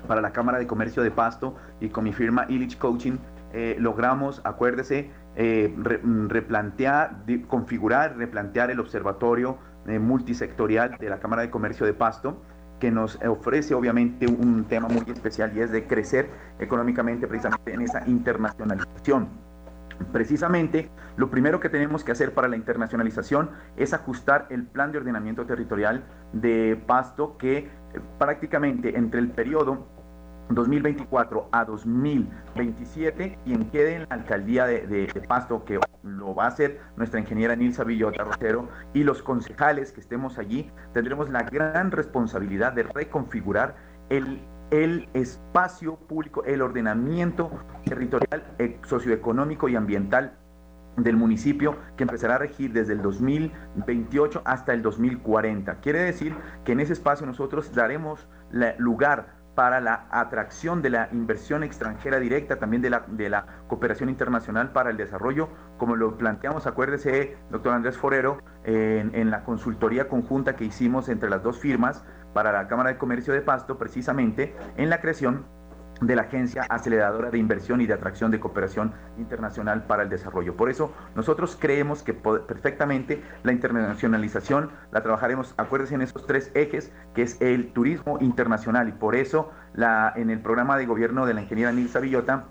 para 0.08 0.22
la 0.22 0.32
Cámara 0.32 0.60
de 0.60 0.68
Comercio 0.68 1.04
de 1.04 1.12
Pasto 1.12 1.56
y 1.80 1.90
con 1.90 2.04
mi 2.04 2.14
firma 2.14 2.46
Illich 2.50 2.78
Coaching, 2.78 3.18
eh, 3.54 3.76
logramos, 3.80 4.42
acuérdese, 4.44 5.12
eh, 5.36 5.74
mm, 5.76 6.28
replantear, 6.30 7.24
configurar, 7.48 8.18
replantear 8.18 8.72
el 8.72 8.80
observatorio 8.80 9.58
multisectorial 9.86 10.96
de 10.98 11.10
la 11.10 11.20
Cámara 11.20 11.42
de 11.42 11.50
Comercio 11.50 11.86
de 11.86 11.94
Pasto, 11.94 12.42
que 12.80 12.90
nos 12.90 13.20
ofrece 13.26 13.74
obviamente 13.74 14.28
un 14.28 14.64
tema 14.64 14.88
muy 14.88 15.04
especial 15.08 15.52
y 15.54 15.60
es 15.60 15.72
de 15.72 15.88
crecer 15.88 16.30
económicamente 16.58 17.28
precisamente 17.28 17.74
en 17.74 17.82
esa 17.82 18.08
internacionalización. 18.08 19.28
Precisamente, 20.12 20.90
lo 21.16 21.30
primero 21.30 21.60
que 21.60 21.70
tenemos 21.70 22.04
que 22.04 22.12
hacer 22.12 22.34
para 22.34 22.48
la 22.48 22.56
internacionalización 22.56 23.52
es 23.78 23.94
ajustar 23.94 24.48
el 24.50 24.66
plan 24.66 24.92
de 24.92 24.98
ordenamiento 24.98 25.46
territorial 25.46 26.04
de 26.34 26.82
Pasto 26.88 27.38
que 27.38 27.58
eh, 27.58 27.70
prácticamente 28.18 28.98
entre 28.98 29.20
el 29.20 29.30
periodo 29.32 29.88
2024 30.50 31.50
a 31.52 31.66
2027, 31.66 33.40
quien 33.44 33.70
quede 33.70 33.96
en 33.96 34.02
la 34.02 34.16
alcaldía 34.16 34.66
de, 34.66 35.08
Pasto, 35.28 35.64
que 35.64 35.80
lo 36.04 36.36
va 36.36 36.46
a 36.46 36.48
hacer 36.48 36.82
nuestra 36.98 37.20
ingeniera 37.20 37.56
Nilsa 37.56 37.84
Villota 37.84 38.24
Rosero 38.24 38.68
y 38.94 39.04
los 39.04 39.24
concejales 39.24 39.92
que 39.92 40.02
estemos 40.02 40.38
allí, 40.38 40.70
tendremos 40.94 41.30
la 41.30 41.44
gran 41.44 41.92
responsabilidad 41.92 42.74
de 42.74 42.84
reconfigurar 42.84 43.76
el, 44.10 44.42
el 44.72 45.08
espacio 45.14 45.96
público, 45.96 46.44
el 46.44 46.62
ordenamiento 46.62 47.52
territorial, 47.86 48.44
eh, 48.60 48.80
socioeconómico 48.86 49.70
y 49.70 49.76
ambiental 49.76 50.38
del 50.98 51.18
municipio 51.18 51.78
que 51.98 52.04
empezará 52.04 52.36
a 52.36 52.38
regir 52.40 52.72
desde 52.74 52.94
el 52.94 53.02
2028 53.02 54.42
hasta 54.46 54.74
el 54.74 54.82
2040. 54.82 55.76
Quiere 55.76 56.02
decir 56.02 56.36
que 56.64 56.74
en 56.74 56.80
ese 56.80 56.94
espacio 56.94 57.26
nosotros 57.26 57.74
daremos 57.74 58.28
lugar 58.78 59.44
para 59.56 59.80
la 59.80 60.08
atracción 60.10 60.82
de 60.82 60.90
la 60.90 61.10
inversión 61.12 61.64
extranjera 61.64 62.20
directa, 62.20 62.58
también 62.58 62.82
de 62.82 62.90
la, 62.90 63.06
de 63.08 63.30
la 63.30 63.46
cooperación 63.68 64.10
internacional 64.10 64.72
para 64.72 64.90
el 64.90 64.98
desarrollo, 64.98 65.50
como 65.78 65.96
lo 65.96 66.18
planteamos, 66.18 66.66
acuérdese, 66.66 67.38
doctor 67.52 67.74
Andrés 67.74 67.98
Forero, 67.98 68.40
en, 68.64 69.14
en 69.14 69.30
la 69.30 69.44
consultoría 69.44 70.08
conjunta 70.08 70.56
que 70.56 70.66
hicimos 70.66 71.08
entre 71.10 71.30
las 71.30 71.44
dos 71.44 71.60
firmas 71.60 72.04
para 72.34 72.52
la 72.52 72.68
Cámara 72.68 72.90
de 72.92 72.98
Comercio 72.98 73.34
de 73.34 73.42
Pasto, 73.42 73.78
precisamente 73.78 74.56
en 74.78 74.90
la 74.90 75.02
creación 75.02 75.46
de 76.08 76.16
la 76.16 76.24
Agencia 76.24 76.66
Aceleradora 76.70 77.30
de 77.32 77.38
Inversión 77.38 77.82
y 77.82 77.86
de 77.86 77.94
Atracción 77.94 78.32
de 78.32 78.40
Cooperación 78.40 78.94
Internacional 79.18 79.86
para 79.86 80.04
el 80.04 80.10
Desarrollo. 80.10 80.56
Por 80.56 80.70
eso 80.70 80.94
nosotros 81.16 81.58
creemos 81.60 82.04
que 82.04 82.14
perfectamente 82.14 83.22
la 83.44 83.52
internacionalización 83.52 84.72
la 84.92 85.02
trabajaremos, 85.02 85.54
acuérdense 85.58 85.96
en 85.96 86.02
esos 86.02 86.26
tres 86.26 86.52
ejes, 86.54 86.92
que 87.14 87.24
es 87.24 87.42
el 87.42 87.74
turismo 87.74 88.18
internacional 88.22 88.90
y 88.90 88.92
por 88.92 89.16
eso 89.16 89.52
la, 89.74 90.14
en 90.16 90.30
el 90.30 90.40
programa 90.40 90.78
de 90.78 90.86
gobierno 90.86 91.26
de 91.26 91.34
la 91.34 91.42
ingeniera 91.42 91.72
Nilsa 91.72 92.00
Villota 92.00 92.46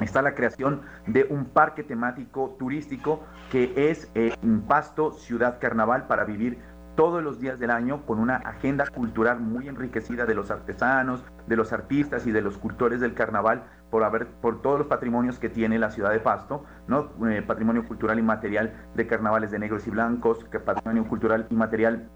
está 0.00 0.22
la 0.22 0.34
creación 0.34 0.82
de 1.06 1.26
un 1.28 1.44
parque 1.44 1.82
temático 1.82 2.56
turístico 2.58 3.24
que 3.50 3.72
es 3.90 4.10
eh, 4.14 4.34
Pasto 4.66 5.12
Ciudad 5.12 5.58
Carnaval 5.60 6.06
para 6.06 6.24
vivir 6.24 6.58
todos 6.94 7.22
los 7.22 7.40
días 7.40 7.58
del 7.58 7.70
año 7.70 8.04
con 8.06 8.18
una 8.18 8.36
agenda 8.36 8.86
cultural 8.86 9.40
muy 9.40 9.68
enriquecida 9.68 10.26
de 10.26 10.34
los 10.34 10.50
artesanos, 10.50 11.24
de 11.46 11.56
los 11.56 11.72
artistas 11.72 12.26
y 12.26 12.32
de 12.32 12.42
los 12.42 12.58
cultores 12.58 13.00
del 13.00 13.14
carnaval 13.14 13.64
por 13.90 14.04
haber 14.04 14.26
por 14.26 14.62
todos 14.62 14.78
los 14.78 14.88
patrimonios 14.88 15.38
que 15.38 15.48
tiene 15.48 15.78
la 15.78 15.90
ciudad 15.90 16.10
de 16.10 16.20
Pasto, 16.20 16.64
¿no? 16.86 17.10
Eh, 17.28 17.42
patrimonio 17.42 17.86
cultural 17.86 18.18
y 18.18 18.22
material 18.22 18.72
de 18.94 19.06
carnavales 19.06 19.50
de 19.50 19.58
negros 19.58 19.86
y 19.86 19.90
blancos, 19.90 20.46
patrimonio 20.64 21.06
cultural 21.08 21.46
y 21.50 21.54
material 21.54 22.08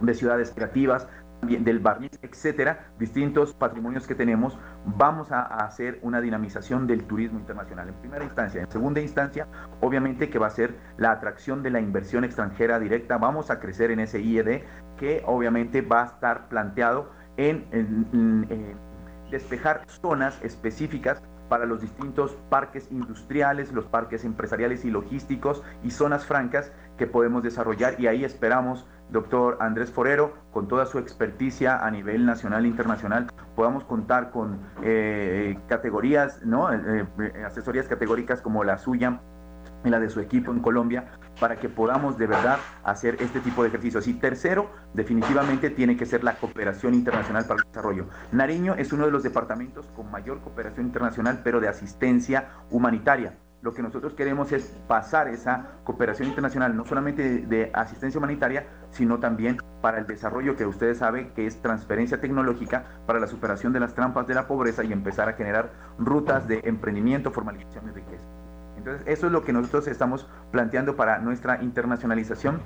de 0.00 0.14
ciudades 0.14 0.52
creativas, 0.54 1.08
del 1.42 1.78
barniz, 1.78 2.18
etcétera, 2.22 2.90
distintos 2.98 3.54
patrimonios 3.54 4.06
que 4.06 4.14
tenemos, 4.14 4.58
vamos 4.84 5.30
a, 5.30 5.42
hacer 5.42 5.98
una 6.02 6.20
dinamización 6.20 6.86
del 6.86 7.04
turismo 7.04 7.38
internacional 7.38 7.88
en 7.88 7.94
primera 7.94 8.24
instancia. 8.24 8.62
En 8.62 8.70
segunda 8.70 9.00
instancia, 9.00 9.46
obviamente 9.80 10.30
que 10.30 10.38
va 10.38 10.48
a 10.48 10.50
ser 10.50 10.74
la 10.96 11.12
atracción 11.12 11.62
de 11.62 11.70
la 11.70 11.80
inversión 11.80 12.24
extranjera 12.24 12.78
directa. 12.78 13.18
Vamos 13.18 13.50
a 13.50 13.60
crecer 13.60 13.90
en 13.90 14.00
ese 14.00 14.20
IED 14.20 14.62
que 14.96 15.22
obviamente 15.26 15.82
va 15.82 16.02
a 16.02 16.06
estar 16.06 16.48
planteado 16.48 17.10
en, 17.36 17.66
en 17.72 18.76
despejar 19.30 19.84
zonas 19.86 20.42
específicas 20.42 21.22
para 21.48 21.66
los 21.66 21.80
distintos 21.80 22.36
parques 22.50 22.88
industriales, 22.90 23.72
los 23.72 23.86
parques 23.86 24.24
empresariales 24.24 24.84
y 24.84 24.90
logísticos 24.90 25.62
y 25.82 25.90
zonas 25.90 26.26
francas 26.26 26.72
que 26.96 27.06
podemos 27.06 27.42
desarrollar 27.42 27.98
y 27.98 28.06
ahí 28.06 28.24
esperamos 28.24 28.86
doctor 29.10 29.58
Andrés 29.60 29.90
Forero, 29.90 30.34
con 30.52 30.68
toda 30.68 30.86
su 30.86 30.98
experticia 30.98 31.84
a 31.84 31.90
nivel 31.90 32.26
nacional 32.26 32.64
e 32.64 32.68
internacional, 32.68 33.28
podamos 33.54 33.84
contar 33.84 34.30
con 34.30 34.60
eh, 34.82 35.58
categorías, 35.66 36.44
¿no? 36.44 36.72
Eh, 36.72 37.06
eh, 37.20 37.44
asesorías 37.44 37.86
categóricas 37.86 38.40
como 38.40 38.64
la 38.64 38.78
suya 38.78 39.20
y 39.84 39.90
la 39.90 40.00
de 40.00 40.10
su 40.10 40.20
equipo 40.20 40.50
en 40.50 40.60
Colombia, 40.60 41.06
para 41.40 41.56
que 41.56 41.68
podamos 41.68 42.18
de 42.18 42.26
verdad 42.26 42.58
hacer 42.82 43.16
este 43.20 43.40
tipo 43.40 43.62
de 43.62 43.68
ejercicios. 43.68 44.08
Y 44.08 44.14
tercero, 44.14 44.70
definitivamente 44.92 45.70
tiene 45.70 45.96
que 45.96 46.04
ser 46.04 46.24
la 46.24 46.34
cooperación 46.34 46.94
internacional 46.94 47.44
para 47.44 47.60
el 47.60 47.66
desarrollo. 47.68 48.06
Nariño 48.32 48.74
es 48.74 48.92
uno 48.92 49.06
de 49.06 49.12
los 49.12 49.22
departamentos 49.22 49.86
con 49.94 50.10
mayor 50.10 50.40
cooperación 50.40 50.86
internacional, 50.86 51.40
pero 51.44 51.60
de 51.60 51.68
asistencia 51.68 52.48
humanitaria 52.70 53.34
lo 53.60 53.74
que 53.74 53.82
nosotros 53.82 54.14
queremos 54.14 54.52
es 54.52 54.76
pasar 54.86 55.28
esa 55.28 55.66
cooperación 55.84 56.28
internacional, 56.28 56.76
no 56.76 56.84
solamente 56.84 57.40
de, 57.40 57.70
asistencia 57.74 58.18
humanitaria, 58.18 58.66
sino 58.90 59.18
también 59.18 59.58
para 59.80 59.98
el 59.98 60.06
desarrollo 60.06 60.56
que 60.56 60.64
ustedes 60.64 60.98
saben 60.98 61.32
que 61.34 61.46
es 61.46 61.60
transferencia 61.60 62.20
tecnológica 62.20 62.84
para 63.06 63.18
la 63.18 63.26
superación 63.26 63.72
de 63.72 63.80
las 63.80 63.94
trampas 63.94 64.26
de 64.26 64.34
la 64.34 64.46
pobreza 64.46 64.84
y 64.84 64.92
empezar 64.92 65.28
a 65.28 65.32
generar 65.32 65.72
rutas 65.98 66.46
de 66.46 66.60
emprendimiento, 66.64 67.32
formalización 67.32 67.88
y 67.88 67.92
riqueza. 67.92 68.24
Entonces, 68.76 69.02
eso 69.06 69.26
es 69.26 69.32
lo 69.32 69.42
que 69.42 69.52
nosotros 69.52 69.88
estamos 69.88 70.28
planteando 70.52 70.94
para 70.94 71.18
nuestra 71.18 71.62
internacionalización 71.62 72.60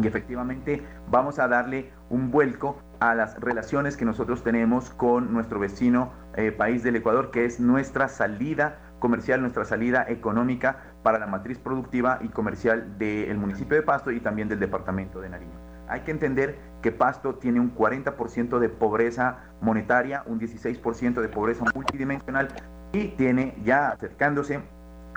y 0.00 0.06
efectivamente 0.06 0.82
vamos 1.08 1.38
a 1.38 1.48
darle 1.48 1.90
un 2.08 2.30
vuelco 2.30 2.78
a 3.00 3.14
las 3.14 3.40
relaciones 3.40 3.96
que 3.96 4.04
nosotros 4.04 4.42
tenemos 4.44 4.90
con 4.90 5.32
nuestro 5.32 5.58
vecino 5.58 6.12
eh, 6.36 6.52
país 6.52 6.82
del 6.82 6.96
Ecuador, 6.96 7.30
que 7.30 7.44
es 7.46 7.60
nuestra 7.60 8.08
salida 8.08 8.78
comercial, 9.00 9.40
nuestra 9.40 9.64
salida 9.64 10.04
económica 10.08 10.94
para 11.02 11.18
la 11.18 11.26
matriz 11.26 11.58
productiva 11.58 12.18
y 12.22 12.28
comercial 12.28 12.96
del 12.98 13.36
municipio 13.36 13.76
de 13.76 13.82
Pasto 13.82 14.12
y 14.12 14.20
también 14.20 14.48
del 14.48 14.60
departamento 14.60 15.20
de 15.20 15.30
Nariño. 15.30 15.58
Hay 15.88 16.02
que 16.02 16.12
entender 16.12 16.56
que 16.82 16.92
Pasto 16.92 17.34
tiene 17.34 17.58
un 17.58 17.74
40% 17.74 18.60
de 18.60 18.68
pobreza 18.68 19.38
monetaria, 19.60 20.22
un 20.26 20.38
16% 20.38 21.20
de 21.20 21.28
pobreza 21.28 21.64
multidimensional 21.74 22.48
y 22.92 23.08
tiene 23.08 23.56
ya 23.64 23.88
acercándose 23.88 24.60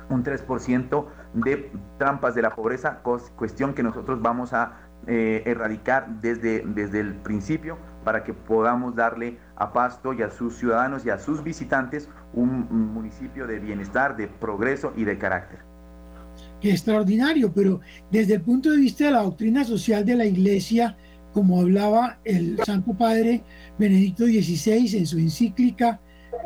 un 0.10 0.24
3% 0.24 1.06
de 1.36 1.72
trampas 1.98 2.36
de 2.36 2.42
la 2.42 2.50
pobreza, 2.50 3.02
cuestión 3.36 3.74
que 3.74 3.84
nosotros 3.84 4.22
vamos 4.22 4.54
a 4.54 4.74
eh, 5.06 5.44
erradicar 5.46 6.08
desde, 6.22 6.64
desde 6.66 7.02
el 7.02 7.16
principio 7.16 7.78
para 8.04 8.24
que 8.24 8.34
podamos 8.34 8.96
darle 8.96 9.38
a 9.56 9.74
Pasto 9.74 10.14
y 10.14 10.22
a 10.22 10.30
sus 10.30 10.58
ciudadanos 10.58 11.06
y 11.06 11.10
a 11.10 11.20
sus 11.20 11.44
visitantes 11.44 12.10
un, 12.34 12.94
municipio 12.94 13.48
de 13.48 13.60
bienestar, 13.60 14.16
de 14.16 14.28
progreso 14.28 14.94
y 14.96 15.04
de 15.04 15.18
carácter. 15.18 15.60
Qué 16.60 16.72
extraordinario, 16.72 17.52
pero 17.54 17.82
desde 18.12 18.36
el 18.36 18.42
punto 18.42 18.72
de 18.72 18.78
vista 18.78 19.06
de 19.06 19.12
la 19.12 19.24
doctrina 19.24 19.64
social 19.64 20.06
de 20.06 20.16
la 20.16 20.26
Iglesia, 20.26 20.98
como 21.34 21.60
hablaba 21.60 22.20
el 22.24 22.58
Santo 22.66 22.94
Padre 22.94 23.44
Benedicto 23.78 24.26
XVI 24.26 24.98
en 24.98 25.08
su 25.08 25.20
encíclica 25.20 26.00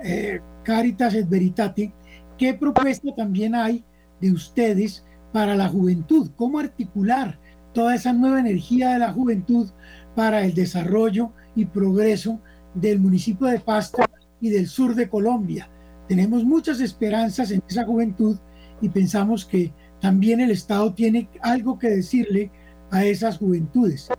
eh, 0.04 0.42
Caritas 0.64 1.14
et 1.14 1.30
Veritate, 1.30 1.94
¿qué 2.38 2.54
propuesta 2.54 3.14
también 3.16 3.56
hay 3.56 3.84
de 4.20 4.32
ustedes 4.32 5.06
para 5.32 5.56
la 5.56 5.68
juventud? 5.68 6.32
¿Cómo 6.36 6.60
articular 6.60 7.40
toda 7.74 7.94
esa 7.94 8.12
nueva 8.12 8.40
energía 8.40 8.94
de 8.94 9.00
la 9.00 9.14
juventud 9.14 9.70
para 10.16 10.44
el 10.44 10.56
desarrollo 10.56 11.32
y 11.56 11.66
progreso 11.66 12.42
del 12.74 13.00
municipio 13.00 13.46
de 13.46 13.60
Pasto 13.60 14.00
y 14.42 14.50
del 14.50 14.68
sur 14.68 14.96
de 14.96 15.10
Colombia. 15.10 15.70
Tenemos 16.08 16.44
muchas 16.46 16.80
esperanzas 16.80 17.52
en 17.52 17.62
esa 17.68 17.84
juventud 17.84 18.38
y 18.82 18.90
pensamos 18.90 19.46
que 19.46 19.74
también 20.00 20.40
el 20.40 20.52
Estado 20.52 20.94
tiene 20.94 21.30
algo 21.42 21.78
que 21.78 21.90
decirle 21.90 22.52
a 22.92 23.04
esas 23.04 23.38
juventudes. 23.38 24.10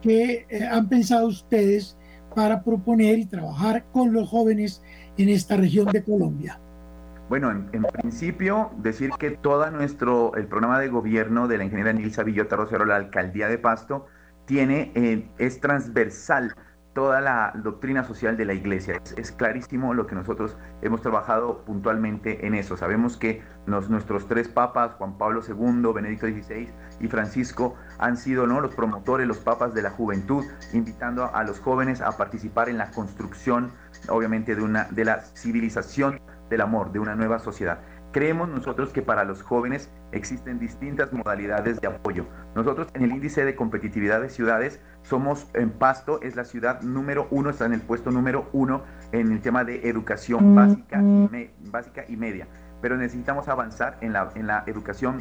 ¿Qué 0.00 0.46
eh, 0.48 0.64
han 0.64 0.88
pensado 0.88 1.26
ustedes 1.26 1.98
para 2.34 2.62
proponer 2.62 3.18
y 3.18 3.26
trabajar 3.26 3.84
con 3.92 4.12
los 4.12 4.28
jóvenes 4.28 4.82
en 5.18 5.28
esta 5.28 5.56
región 5.56 5.86
de 5.88 6.02
Colombia? 6.02 6.58
Bueno, 7.28 7.50
en, 7.50 7.82
principio, 7.82 8.70
decir 8.78 9.10
que 9.18 9.30
todo 9.30 9.70
nuestro, 9.70 10.34
el 10.36 10.46
programa 10.46 10.78
de 10.78 10.88
gobierno 10.88 11.48
de 11.48 11.58
la 11.58 11.64
ingeniera 11.64 11.92
Nilsa 11.92 12.22
Villota 12.22 12.56
Rosero, 12.56 12.84
la 12.84 12.96
alcaldía 12.96 13.48
de 13.48 13.58
Pasto, 13.58 14.06
tiene, 14.44 14.92
eh, 14.94 15.26
es 15.38 15.60
transversal 15.60 16.54
toda 16.94 17.20
la 17.20 17.52
doctrina 17.56 18.04
social 18.04 18.36
de 18.36 18.44
la 18.44 18.54
iglesia. 18.54 19.00
Es, 19.16 19.32
clarísimo 19.32 19.94
lo 19.94 20.06
que 20.06 20.14
nosotros 20.14 20.56
hemos 20.80 21.02
trabajado 21.02 21.64
puntualmente 21.64 22.46
en 22.46 22.54
eso. 22.54 22.76
Sabemos 22.76 23.16
que 23.16 23.42
nuestros 23.66 24.26
tres 24.28 24.48
papas, 24.48 24.94
Juan 24.94 25.18
Pablo 25.18 25.42
II, 25.46 25.92
Benedicto 25.92 26.26
XVI 26.26 26.68
y 27.00 27.08
Francisco, 27.08 27.74
han 27.98 28.16
sido 28.16 28.46
¿no? 28.46 28.60
los 28.60 28.74
promotores, 28.74 29.26
los 29.26 29.38
papas 29.38 29.74
de 29.74 29.82
la 29.82 29.90
juventud, 29.90 30.44
invitando 30.72 31.34
a 31.34 31.42
los 31.42 31.60
jóvenes 31.60 32.00
a 32.00 32.16
participar 32.16 32.68
en 32.68 32.78
la 32.78 32.90
construcción, 32.92 33.72
obviamente, 34.08 34.54
de, 34.54 34.62
una, 34.62 34.84
de 34.84 35.04
la 35.04 35.20
civilización 35.20 36.20
del 36.48 36.60
amor, 36.60 36.92
de 36.92 37.00
una 37.00 37.16
nueva 37.16 37.40
sociedad. 37.40 37.80
Creemos 38.14 38.48
nosotros 38.48 38.90
que 38.90 39.02
para 39.02 39.24
los 39.24 39.42
jóvenes 39.42 39.90
existen 40.12 40.60
distintas 40.60 41.12
modalidades 41.12 41.80
de 41.80 41.88
apoyo. 41.88 42.26
Nosotros 42.54 42.86
en 42.94 43.02
el 43.02 43.10
índice 43.10 43.44
de 43.44 43.56
competitividad 43.56 44.20
de 44.20 44.30
ciudades 44.30 44.80
somos 45.04 45.46
en 45.54 45.70
Pasto, 45.70 46.20
es 46.22 46.34
la 46.34 46.44
ciudad 46.44 46.80
número 46.82 47.28
uno, 47.30 47.50
está 47.50 47.66
en 47.66 47.74
el 47.74 47.82
puesto 47.82 48.10
número 48.10 48.48
uno 48.52 48.82
en 49.12 49.30
el 49.30 49.40
tema 49.40 49.62
de 49.62 49.88
educación 49.88 50.54
básica 50.54 51.00
y, 51.00 51.50
básica 51.70 52.04
y 52.08 52.16
media. 52.16 52.48
Pero 52.80 52.96
necesitamos 52.96 53.48
avanzar 53.48 53.98
en 54.00 54.12
la, 54.14 54.30
en 54.34 54.46
la 54.46 54.64
educación 54.66 55.18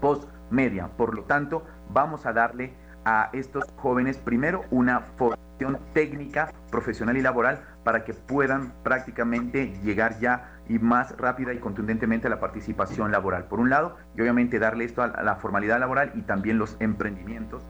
post-media. 0.00 0.88
Por 0.96 1.14
lo 1.14 1.22
tanto, 1.22 1.64
vamos 1.88 2.26
a 2.26 2.32
darle 2.32 2.74
a 3.04 3.30
estos 3.32 3.64
jóvenes 3.76 4.18
primero 4.18 4.64
una 4.70 5.00
formación 5.00 5.78
técnica, 5.94 6.52
profesional 6.70 7.16
y 7.16 7.22
laboral 7.22 7.60
para 7.84 8.04
que 8.04 8.12
puedan 8.12 8.72
prácticamente 8.82 9.72
llegar 9.82 10.18
ya 10.18 10.58
y 10.68 10.80
más 10.80 11.16
rápida 11.16 11.54
y 11.54 11.58
contundentemente 11.58 12.26
a 12.26 12.30
la 12.30 12.40
participación 12.40 13.12
laboral. 13.12 13.44
Por 13.44 13.60
un 13.60 13.70
lado, 13.70 13.96
y 14.16 14.20
obviamente 14.20 14.58
darle 14.58 14.84
esto 14.84 15.02
a 15.02 15.22
la 15.22 15.36
formalidad 15.36 15.78
laboral 15.78 16.10
y 16.14 16.22
también 16.22 16.58
los 16.58 16.76
emprendimientos. 16.80 17.62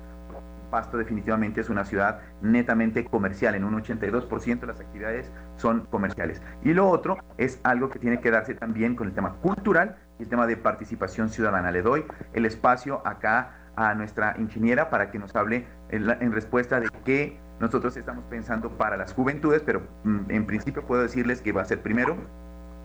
Pasto 0.70 0.98
definitivamente 0.98 1.60
es 1.60 1.70
una 1.70 1.84
ciudad 1.84 2.20
netamente 2.42 3.04
comercial, 3.04 3.54
en 3.54 3.64
un 3.64 3.80
82% 3.80 4.60
de 4.60 4.66
las 4.66 4.80
actividades 4.80 5.32
son 5.56 5.86
comerciales. 5.86 6.42
Y 6.62 6.74
lo 6.74 6.88
otro 6.88 7.18
es 7.38 7.60
algo 7.64 7.88
que 7.88 7.98
tiene 7.98 8.20
que 8.20 8.30
darse 8.30 8.54
también 8.54 8.94
con 8.94 9.08
el 9.08 9.14
tema 9.14 9.34
cultural 9.36 9.96
y 10.18 10.24
el 10.24 10.28
tema 10.28 10.46
de 10.46 10.56
participación 10.56 11.28
ciudadana. 11.28 11.70
Le 11.70 11.82
doy 11.82 12.04
el 12.32 12.46
espacio 12.46 13.06
acá 13.06 13.54
a 13.76 13.94
nuestra 13.94 14.34
ingeniera 14.38 14.90
para 14.90 15.10
que 15.10 15.18
nos 15.18 15.34
hable 15.36 15.66
en, 15.90 16.32
respuesta 16.32 16.80
de 16.80 16.88
qué 17.04 17.38
nosotros 17.60 17.96
estamos 17.96 18.24
pensando 18.24 18.76
para 18.76 18.96
las 18.96 19.12
juventudes, 19.12 19.62
pero 19.64 19.82
mm, 20.04 20.30
en 20.30 20.46
principio 20.46 20.84
puedo 20.86 21.02
decirles 21.02 21.40
que 21.40 21.52
va 21.52 21.62
a 21.62 21.64
ser 21.64 21.82
primero 21.82 22.16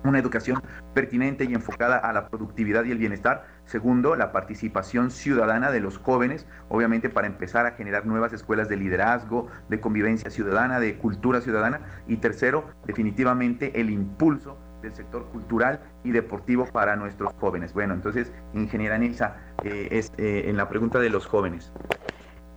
una 0.04 0.20
educación 0.20 0.62
pertinente 0.94 1.46
y 1.46 1.54
enfocada 1.54 1.98
a 1.98 2.14
la 2.14 2.28
productividad 2.28 2.84
y 2.86 2.92
el 2.92 2.98
bienestar. 2.98 3.46
Segundo, 3.66 4.16
la 4.16 4.32
participación 4.32 5.12
ciudadana 5.12 5.72
de 5.72 5.80
los 5.80 5.98
jóvenes, 5.98 6.48
obviamente 6.70 7.10
para 7.10 7.28
empezar 7.28 7.66
a 7.66 7.72
generar 7.72 8.06
nuevas 8.06 8.34
escuelas 8.34 8.70
de 8.70 8.78
liderazgo, 8.78 9.48
de 9.70 9.80
convivencia 9.80 10.30
ciudadana, 10.30 10.80
de 10.80 10.98
cultura 10.98 11.42
ciudadana. 11.42 11.82
Y 12.08 12.18
tercero, 12.18 12.66
definitivamente 12.86 13.80
el 13.80 13.90
impulso 13.90 14.58
del 14.82 14.96
sector 14.96 15.26
cultural 15.28 15.80
y 16.04 16.12
deportivo 16.12 16.66
para 16.66 16.96
nuestros 16.96 17.34
jóvenes. 17.40 17.74
Bueno, 17.74 17.94
entonces, 17.94 18.32
ingeniera 18.54 18.98
Nilsa, 18.98 19.38
eh, 19.64 19.90
es, 19.92 20.12
eh, 20.18 20.46
en 20.48 20.58
la 20.58 20.68
pregunta 20.70 21.00
de 21.00 21.10
los 21.10 21.28
jóvenes. 21.28 21.72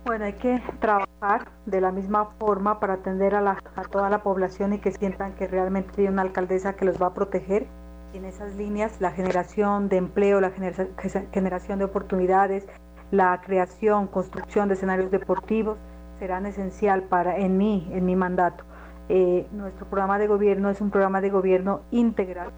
Bueno, 0.05 0.25
hay 0.25 0.33
que 0.33 0.61
trabajar 0.79 1.49
de 1.65 1.81
la 1.81 1.91
misma 1.91 2.25
forma 2.37 2.79
para 2.79 2.93
atender 2.93 3.33
a, 3.33 3.41
la, 3.41 3.57
a 3.75 3.81
toda 3.85 4.07
la 4.11 4.21
población 4.21 4.73
y 4.73 4.77
que 4.77 4.91
sientan 4.91 5.33
que 5.33 5.47
realmente 5.47 5.93
tiene 5.95 6.11
una 6.11 6.21
alcaldesa 6.21 6.73
que 6.73 6.85
los 6.85 7.01
va 7.01 7.07
a 7.07 7.13
proteger. 7.15 7.65
En 8.13 8.23
esas 8.23 8.55
líneas, 8.55 9.01
la 9.01 9.09
generación 9.09 9.89
de 9.89 9.97
empleo, 9.97 10.41
la 10.41 10.51
generación 10.51 11.79
de 11.79 11.85
oportunidades, 11.85 12.67
la 13.09 13.41
creación, 13.41 14.05
construcción 14.05 14.67
de 14.67 14.75
escenarios 14.75 15.09
deportivos 15.09 15.79
serán 16.19 16.45
esencial 16.45 17.01
para 17.01 17.37
en 17.39 17.57
mí, 17.57 17.89
en 17.91 18.05
mi 18.05 18.15
mandato. 18.15 18.63
Eh, 19.09 19.47
nuestro 19.53 19.87
programa 19.87 20.19
de 20.19 20.27
gobierno 20.27 20.69
es 20.69 20.81
un 20.81 20.91
programa 20.91 21.19
de 21.19 21.31
gobierno 21.31 21.81
integral 21.89 22.51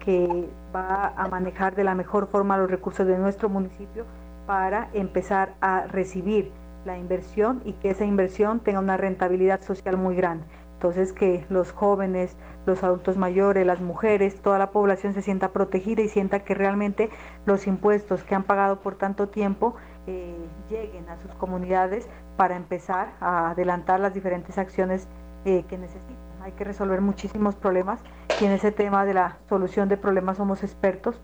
que 0.00 0.48
va 0.74 1.12
a 1.16 1.28
manejar 1.28 1.76
de 1.76 1.84
la 1.84 1.94
mejor 1.94 2.26
forma 2.26 2.58
los 2.58 2.68
recursos 2.68 3.06
de 3.06 3.16
nuestro 3.18 3.48
municipio 3.48 4.04
para 4.48 4.88
empezar 4.94 5.54
a 5.60 5.86
recibir 5.86 6.50
la 6.84 6.98
inversión 6.98 7.62
y 7.64 7.72
que 7.74 7.90
esa 7.90 8.04
inversión 8.04 8.60
tenga 8.60 8.80
una 8.80 8.96
rentabilidad 8.96 9.60
social 9.62 9.96
muy 9.96 10.16
grande. 10.16 10.44
Entonces 10.74 11.12
que 11.12 11.44
los 11.48 11.72
jóvenes, 11.72 12.36
los 12.64 12.84
adultos 12.84 13.16
mayores, 13.16 13.66
las 13.66 13.80
mujeres, 13.80 14.40
toda 14.40 14.60
la 14.60 14.70
población 14.70 15.12
se 15.12 15.22
sienta 15.22 15.48
protegida 15.48 16.02
y 16.02 16.08
sienta 16.08 16.44
que 16.44 16.54
realmente 16.54 17.10
los 17.46 17.66
impuestos 17.66 18.22
que 18.22 18.36
han 18.36 18.44
pagado 18.44 18.78
por 18.78 18.94
tanto 18.94 19.28
tiempo 19.28 19.74
eh, 20.06 20.36
lleguen 20.70 21.08
a 21.08 21.18
sus 21.18 21.34
comunidades 21.34 22.08
para 22.36 22.54
empezar 22.54 23.14
a 23.20 23.50
adelantar 23.50 23.98
las 23.98 24.14
diferentes 24.14 24.56
acciones 24.56 25.08
eh, 25.44 25.64
que 25.68 25.76
necesitan. 25.78 26.16
Hay 26.42 26.52
que 26.52 26.62
resolver 26.62 27.00
muchísimos 27.00 27.56
problemas 27.56 28.00
y 28.40 28.44
en 28.44 28.52
ese 28.52 28.70
tema 28.70 29.04
de 29.04 29.14
la 29.14 29.38
solución 29.48 29.88
de 29.88 29.96
problemas 29.96 30.36
somos 30.36 30.62
expertos. 30.62 31.20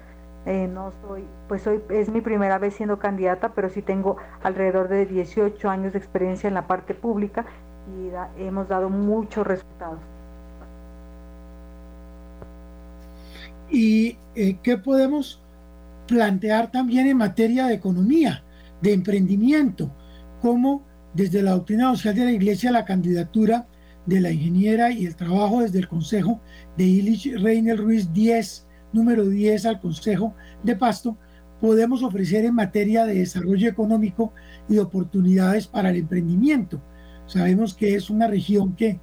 Eh, 0.47 0.69
no 0.73 0.93
soy, 1.03 1.25
pues 1.49 1.67
hoy 1.67 1.81
es 1.89 2.11
mi 2.11 2.21
primera 2.21 2.59
vez 2.59 2.75
siendo 2.75 2.99
candidata, 2.99 3.53
pero 3.55 3.71
sí 3.71 3.81
tengo 3.81 4.17
alrededor 4.43 4.89
de 4.89 5.07
18 5.07 5.71
años 5.71 5.93
de 5.93 5.99
experiencia 5.99 6.49
en 6.49 6.55
la 6.55 6.67
parte 6.67 6.95
pública 6.95 7.47
y 8.39 8.43
hemos 8.43 8.69
dado 8.69 8.91
muchos 8.91 9.47
resultados. 9.47 9.99
¿Y 13.71 14.19
eh, 14.35 14.59
qué 14.63 14.77
podemos 14.77 15.41
plantear 16.07 16.71
también 16.71 17.07
en 17.07 17.17
materia 17.17 17.67
de 17.67 17.75
economía, 17.75 18.43
de 18.83 18.93
emprendimiento? 18.93 19.91
como 20.45 20.83
desde 21.15 21.43
la 21.43 21.53
doctrina 21.53 21.89
social 21.97 22.15
de 22.17 22.25
la 22.27 22.33
Iglesia 22.33 22.71
la 22.71 22.85
candidatura 22.85 23.67
de 24.05 24.21
la 24.21 24.31
ingeniera 24.31 24.91
y 24.91 25.07
el 25.07 25.17
trabajo 25.17 25.63
desde 25.63 25.79
el 25.79 25.89
Consejo 25.89 26.39
de 26.77 26.85
Illich 26.85 27.33
Reiner 27.41 27.79
Ruiz 27.79 28.13
10, 28.13 28.67
número 28.95 29.27
10 29.27 29.67
al 29.67 29.81
Consejo 29.81 30.35
de 30.63 30.77
Pasto, 30.77 31.19
podemos 31.61 32.03
ofrecer 32.03 32.45
en 32.45 32.55
materia 32.55 33.05
de 33.05 33.15
desarrollo 33.15 33.69
económico 33.69 34.33
y 34.69 34.75
de 34.75 34.81
oportunidades 34.81 35.67
para 35.67 35.91
el 35.91 35.97
emprendimiento. 35.97 36.83
Sabemos 37.27 37.75
que 37.75 37.95
es 37.95 38.09
una 38.09 38.27
región 38.27 38.75
que 38.75 39.01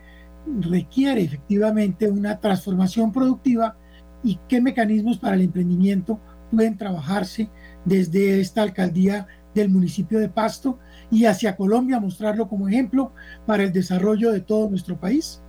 requiere 0.60 1.21
efectivamente 1.21 2.10
una 2.10 2.39
transformación 2.39 3.12
productiva 3.12 3.77
y 4.23 4.39
qué 4.47 4.62
mecanismos 4.62 5.17
para 5.17 5.36
el 5.36 5.41
emprendimiento 5.41 6.19
pueden 6.51 6.77
trabajarse 6.77 7.49
desde 7.86 8.39
esta 8.39 8.62
alcaldía 8.62 9.27
del 9.54 9.69
municipio 9.69 10.19
de 10.19 10.30
Pasto 10.30 10.80
y 11.10 11.25
hacia 11.25 11.56
Colombia, 11.56 11.99
mostrarlo 11.99 12.47
como 12.47 12.67
ejemplo 12.67 13.13
para 13.45 13.63
el 13.63 13.73
desarrollo 13.73 14.32
de 14.32 14.41
todo 14.41 14.69
nuestro 14.69 14.99
país? 14.99 15.41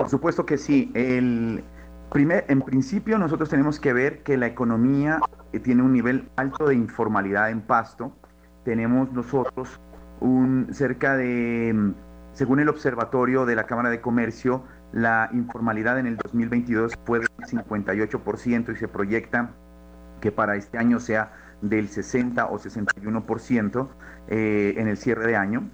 Por 0.00 0.08
supuesto 0.08 0.46
que 0.46 0.56
sí. 0.56 0.90
El 0.94 1.62
primer, 2.10 2.46
en 2.48 2.62
principio 2.62 3.18
nosotros 3.18 3.50
tenemos 3.50 3.78
que 3.78 3.92
ver 3.92 4.22
que 4.22 4.38
la 4.38 4.46
economía 4.46 5.20
eh, 5.52 5.60
tiene 5.60 5.82
un 5.82 5.92
nivel 5.92 6.26
alto 6.36 6.68
de 6.68 6.74
informalidad 6.74 7.50
en 7.50 7.60
Pasto. 7.60 8.10
Tenemos 8.64 9.12
nosotros 9.12 9.78
un 10.20 10.68
cerca 10.72 11.18
de, 11.18 11.92
según 12.32 12.60
el 12.60 12.70
observatorio 12.70 13.44
de 13.44 13.54
la 13.56 13.64
Cámara 13.64 13.90
de 13.90 14.00
Comercio, 14.00 14.64
la 14.92 15.28
informalidad 15.34 15.98
en 15.98 16.06
el 16.06 16.16
2022 16.16 16.94
fue 17.04 17.18
del 17.18 17.28
58% 17.46 18.72
y 18.72 18.76
se 18.76 18.88
proyecta 18.88 19.50
que 20.22 20.32
para 20.32 20.56
este 20.56 20.78
año 20.78 20.98
sea 20.98 21.34
del 21.60 21.88
60 21.88 22.46
o 22.46 22.58
61% 22.58 23.88
eh, 24.28 24.74
en 24.78 24.88
el 24.88 24.96
cierre 24.96 25.26
de 25.26 25.36
año 25.36 25.68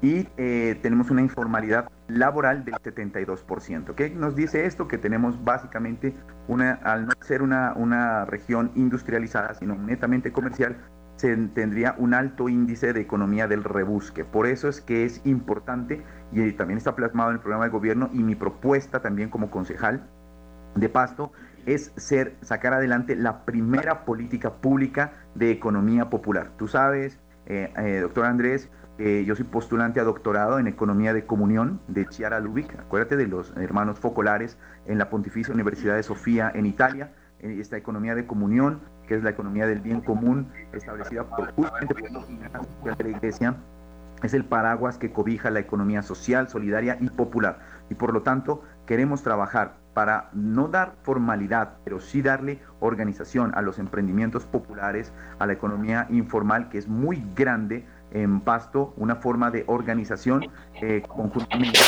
y 0.00 0.28
eh, 0.36 0.78
tenemos 0.80 1.10
una 1.10 1.22
informalidad 1.22 1.90
laboral 2.08 2.64
del 2.64 2.74
72%. 2.74 3.94
¿Qué 3.94 4.10
nos 4.10 4.36
dice 4.36 4.66
esto? 4.66 4.88
Que 4.88 4.98
tenemos 4.98 5.42
básicamente, 5.44 6.14
una, 6.48 6.72
al 6.84 7.06
no 7.06 7.12
ser 7.20 7.42
una, 7.42 7.72
una 7.74 8.24
región 8.24 8.70
industrializada, 8.74 9.54
sino 9.54 9.74
netamente 9.76 10.32
comercial, 10.32 10.76
se 11.16 11.34
tendría 11.48 11.94
un 11.98 12.12
alto 12.12 12.48
índice 12.48 12.92
de 12.92 13.00
economía 13.00 13.46
del 13.46 13.64
rebusque. 13.64 14.24
Por 14.24 14.46
eso 14.46 14.68
es 14.68 14.80
que 14.80 15.04
es 15.04 15.20
importante 15.24 16.02
y 16.32 16.52
también 16.52 16.78
está 16.78 16.94
plasmado 16.96 17.30
en 17.30 17.36
el 17.36 17.40
programa 17.40 17.64
de 17.64 17.70
gobierno 17.70 18.10
y 18.12 18.22
mi 18.22 18.34
propuesta 18.34 19.00
también 19.00 19.30
como 19.30 19.50
concejal 19.50 20.08
de 20.74 20.88
Pasto 20.88 21.32
es 21.66 21.92
ser, 21.96 22.36
sacar 22.42 22.74
adelante 22.74 23.16
la 23.16 23.44
primera 23.44 24.04
política 24.04 24.54
pública 24.54 25.12
de 25.34 25.50
economía 25.50 26.10
popular. 26.10 26.50
Tú 26.58 26.68
sabes, 26.68 27.18
eh, 27.46 27.72
eh, 27.76 28.00
doctor 28.00 28.26
Andrés, 28.26 28.70
yo 28.98 29.34
soy 29.34 29.44
postulante 29.44 29.98
a 29.98 30.04
doctorado 30.04 30.58
en 30.58 30.68
Economía 30.68 31.12
de 31.12 31.26
Comunión 31.26 31.80
de 31.88 32.06
Chiara 32.06 32.38
Lubic. 32.38 32.78
Acuérdate 32.78 33.16
de 33.16 33.26
los 33.26 33.52
hermanos 33.56 33.98
focolares 33.98 34.56
en 34.86 34.98
la 34.98 35.10
Pontificia 35.10 35.52
Universidad 35.52 35.96
de 35.96 36.02
Sofía 36.04 36.52
en 36.54 36.66
Italia. 36.66 37.12
Eh, 37.40 37.58
esta 37.60 37.76
economía 37.76 38.14
de 38.14 38.26
comunión, 38.26 38.80
que 39.08 39.16
es 39.16 39.22
la 39.24 39.30
economía 39.30 39.66
del 39.66 39.80
bien 39.80 40.00
común, 40.00 40.48
establecida 40.72 41.24
por, 41.24 41.52
justamente 41.52 41.94
por 41.94 43.02
la 43.02 43.08
Iglesia, 43.08 43.56
es 44.22 44.32
el 44.32 44.44
paraguas 44.44 44.96
que 44.96 45.12
cobija 45.12 45.50
la 45.50 45.60
economía 45.60 46.02
social, 46.02 46.48
solidaria 46.48 46.96
y 47.00 47.10
popular. 47.10 47.58
Y 47.90 47.94
por 47.94 48.14
lo 48.14 48.22
tanto, 48.22 48.62
queremos 48.86 49.22
trabajar 49.22 49.74
para 49.92 50.30
no 50.32 50.68
dar 50.68 50.94
formalidad, 51.02 51.74
pero 51.84 52.00
sí 52.00 52.22
darle 52.22 52.60
organización 52.80 53.52
a 53.54 53.62
los 53.62 53.78
emprendimientos 53.78 54.44
populares, 54.44 55.12
a 55.38 55.46
la 55.46 55.52
economía 55.52 56.06
informal, 56.10 56.68
que 56.68 56.78
es 56.78 56.88
muy 56.88 57.24
grande 57.34 57.84
en 58.14 58.40
Pasto, 58.40 58.94
una 58.96 59.16
forma 59.16 59.50
de 59.50 59.64
organización 59.66 60.46
eh, 60.80 61.02
conjuntamente. 61.06 61.78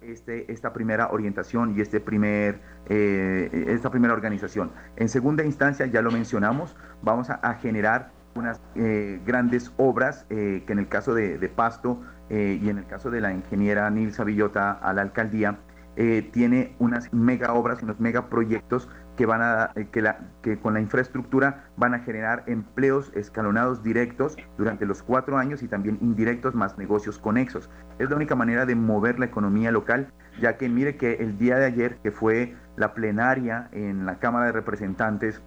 Este, 0.00 0.52
esta 0.52 0.72
primera 0.72 1.08
orientación 1.10 1.76
y 1.76 1.80
este 1.80 1.98
primer, 1.98 2.60
eh, 2.88 3.66
esta 3.68 3.90
primera 3.90 4.12
organización. 4.12 4.70
En 4.96 5.08
segunda 5.08 5.44
instancia, 5.44 5.86
ya 5.86 6.02
lo 6.02 6.10
mencionamos, 6.10 6.76
vamos 7.02 7.30
a, 7.30 7.54
generar 7.54 8.12
unas 8.34 8.60
eh, 8.74 9.20
grandes 9.24 9.72
obras 9.78 10.26
que 10.28 10.64
en 10.68 10.78
el 10.78 10.88
caso 10.88 11.14
de, 11.14 11.38
de 11.38 11.48
Pasto 11.48 12.00
y 12.28 12.68
en 12.68 12.78
el 12.78 12.86
caso 12.86 13.10
de 13.10 13.20
la 13.20 13.32
ingeniera 13.32 13.88
Nilsa 13.90 14.24
Villota 14.24 14.72
a 14.72 14.92
la 14.92 15.02
alcaldía, 15.02 15.58
eh, 15.96 16.28
tiene 16.32 16.74
unas 16.80 17.12
mega 17.12 17.52
obras, 17.52 17.82
unos 17.82 18.00
mega 18.00 18.28
proyectos 18.28 18.88
que 19.16 19.26
van 19.26 19.42
a 19.42 19.70
eh, 19.74 19.88
que, 19.90 20.02
la, 20.02 20.18
que 20.42 20.58
con 20.58 20.74
la 20.74 20.80
infraestructura 20.80 21.64
van 21.76 21.94
a 21.94 22.00
generar 22.00 22.44
empleos 22.46 23.12
escalonados 23.14 23.82
directos 23.82 24.36
durante 24.58 24.86
los 24.86 25.02
cuatro 25.02 25.36
años 25.38 25.62
y 25.62 25.68
también 25.68 25.98
indirectos 26.00 26.54
más 26.54 26.78
negocios 26.78 27.18
conexos. 27.18 27.70
Es 27.98 28.10
la 28.10 28.16
única 28.16 28.34
manera 28.34 28.66
de 28.66 28.74
mover 28.74 29.18
la 29.18 29.26
economía 29.26 29.70
local, 29.70 30.12
ya 30.40 30.56
que 30.56 30.68
mire 30.68 30.96
que 30.96 31.14
el 31.14 31.38
día 31.38 31.56
de 31.58 31.66
ayer, 31.66 31.96
que 32.02 32.10
fue 32.10 32.56
la 32.76 32.94
plenaria 32.94 33.68
en 33.72 34.06
la 34.06 34.18
Cámara 34.18 34.46
de 34.46 34.52
Representantes 34.52 35.40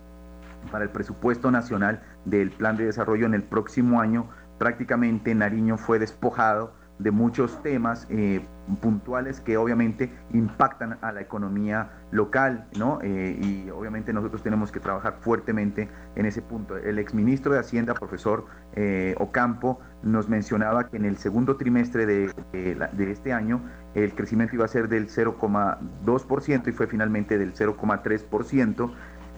para 0.71 0.83
el 0.83 0.89
presupuesto 0.89 1.51
nacional 1.51 2.01
del 2.25 2.51
plan 2.51 2.77
de 2.77 2.85
desarrollo 2.85 3.25
en 3.25 3.33
el 3.33 3.43
próximo 3.43 4.01
año, 4.01 4.29
prácticamente 4.57 5.35
Nariño 5.35 5.77
fue 5.77 5.99
despojado 5.99 6.73
de 6.99 7.11
muchos 7.11 7.61
temas 7.61 8.07
eh, 8.09 8.45
puntuales 8.75 9.39
que 9.39 9.57
obviamente 9.57 10.11
impactan 10.33 10.97
a 11.01 11.11
la 11.11 11.21
economía 11.21 11.89
local, 12.11 12.67
¿no? 12.77 12.99
Eh, 13.01 13.39
y 13.41 13.69
obviamente 13.69 14.13
nosotros 14.13 14.43
tenemos 14.43 14.71
que 14.71 14.79
trabajar 14.79 15.17
fuertemente 15.21 15.89
en 16.15 16.25
ese 16.25 16.41
punto. 16.41 16.77
El 16.77 16.99
exministro 16.99 17.53
de 17.53 17.59
Hacienda, 17.59 17.93
profesor 17.93 18.45
eh, 18.75 19.15
Ocampo, 19.19 19.79
nos 20.03 20.29
mencionaba 20.29 20.89
que 20.89 20.97
en 20.97 21.05
el 21.05 21.17
segundo 21.17 21.57
trimestre 21.57 22.05
de, 22.05 22.31
de 22.51 23.11
este 23.11 23.33
año 23.33 23.61
el 23.95 24.13
crecimiento 24.13 24.55
iba 24.55 24.65
a 24.65 24.67
ser 24.67 24.87
del 24.89 25.07
0,2% 25.07 26.67
y 26.67 26.71
fue 26.71 26.87
finalmente 26.87 27.37
del 27.37 27.53
0,3% 27.53 28.91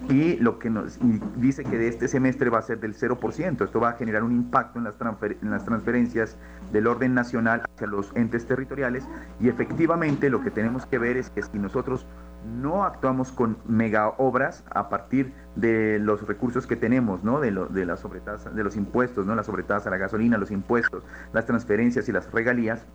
y 0.08 0.36
lo 0.36 0.58
que 0.58 0.70
nos 0.70 0.98
dice 1.36 1.64
que 1.64 1.78
de 1.78 1.88
este 1.88 2.08
semestre 2.08 2.50
va 2.50 2.58
a 2.58 2.62
ser 2.62 2.80
del 2.80 2.94
0%. 2.94 3.64
Esto 3.64 3.80
va 3.80 3.90
a 3.90 3.92
generar 3.92 4.22
un 4.22 4.32
impacto 4.32 4.78
en 4.78 4.84
las, 4.84 4.94
en 5.42 5.50
las 5.50 5.64
transferencias 5.64 6.36
del 6.72 6.86
orden 6.86 7.14
nacional 7.14 7.62
hacia 7.74 7.86
los 7.86 8.10
entes 8.14 8.46
territoriales 8.46 9.06
y 9.40 9.48
efectivamente 9.48 10.30
lo 10.30 10.42
que 10.42 10.50
tenemos 10.50 10.86
que 10.86 10.98
ver 10.98 11.16
es 11.16 11.30
que 11.30 11.42
si 11.42 11.58
nosotros 11.58 12.06
no 12.44 12.84
actuamos 12.84 13.32
con 13.32 13.58
mega 13.66 14.08
obras 14.18 14.64
a 14.70 14.88
partir 14.88 15.32
de 15.56 15.98
los 15.98 16.26
recursos 16.26 16.66
que 16.66 16.76
tenemos, 16.76 17.22
¿no? 17.22 17.40
De, 17.40 17.50
lo, 17.50 17.66
de 17.66 17.84
la 17.84 17.96
sobretasa, 17.96 18.50
de 18.50 18.64
los 18.64 18.76
impuestos, 18.76 19.26
¿no? 19.26 19.34
La 19.34 19.42
sobretasa, 19.42 19.90
la 19.90 19.98
gasolina, 19.98 20.38
los 20.38 20.50
impuestos, 20.50 21.04
las 21.32 21.44
transferencias 21.46 22.08
y 22.08 22.12
las 22.12 22.30
regalías, 22.32 22.86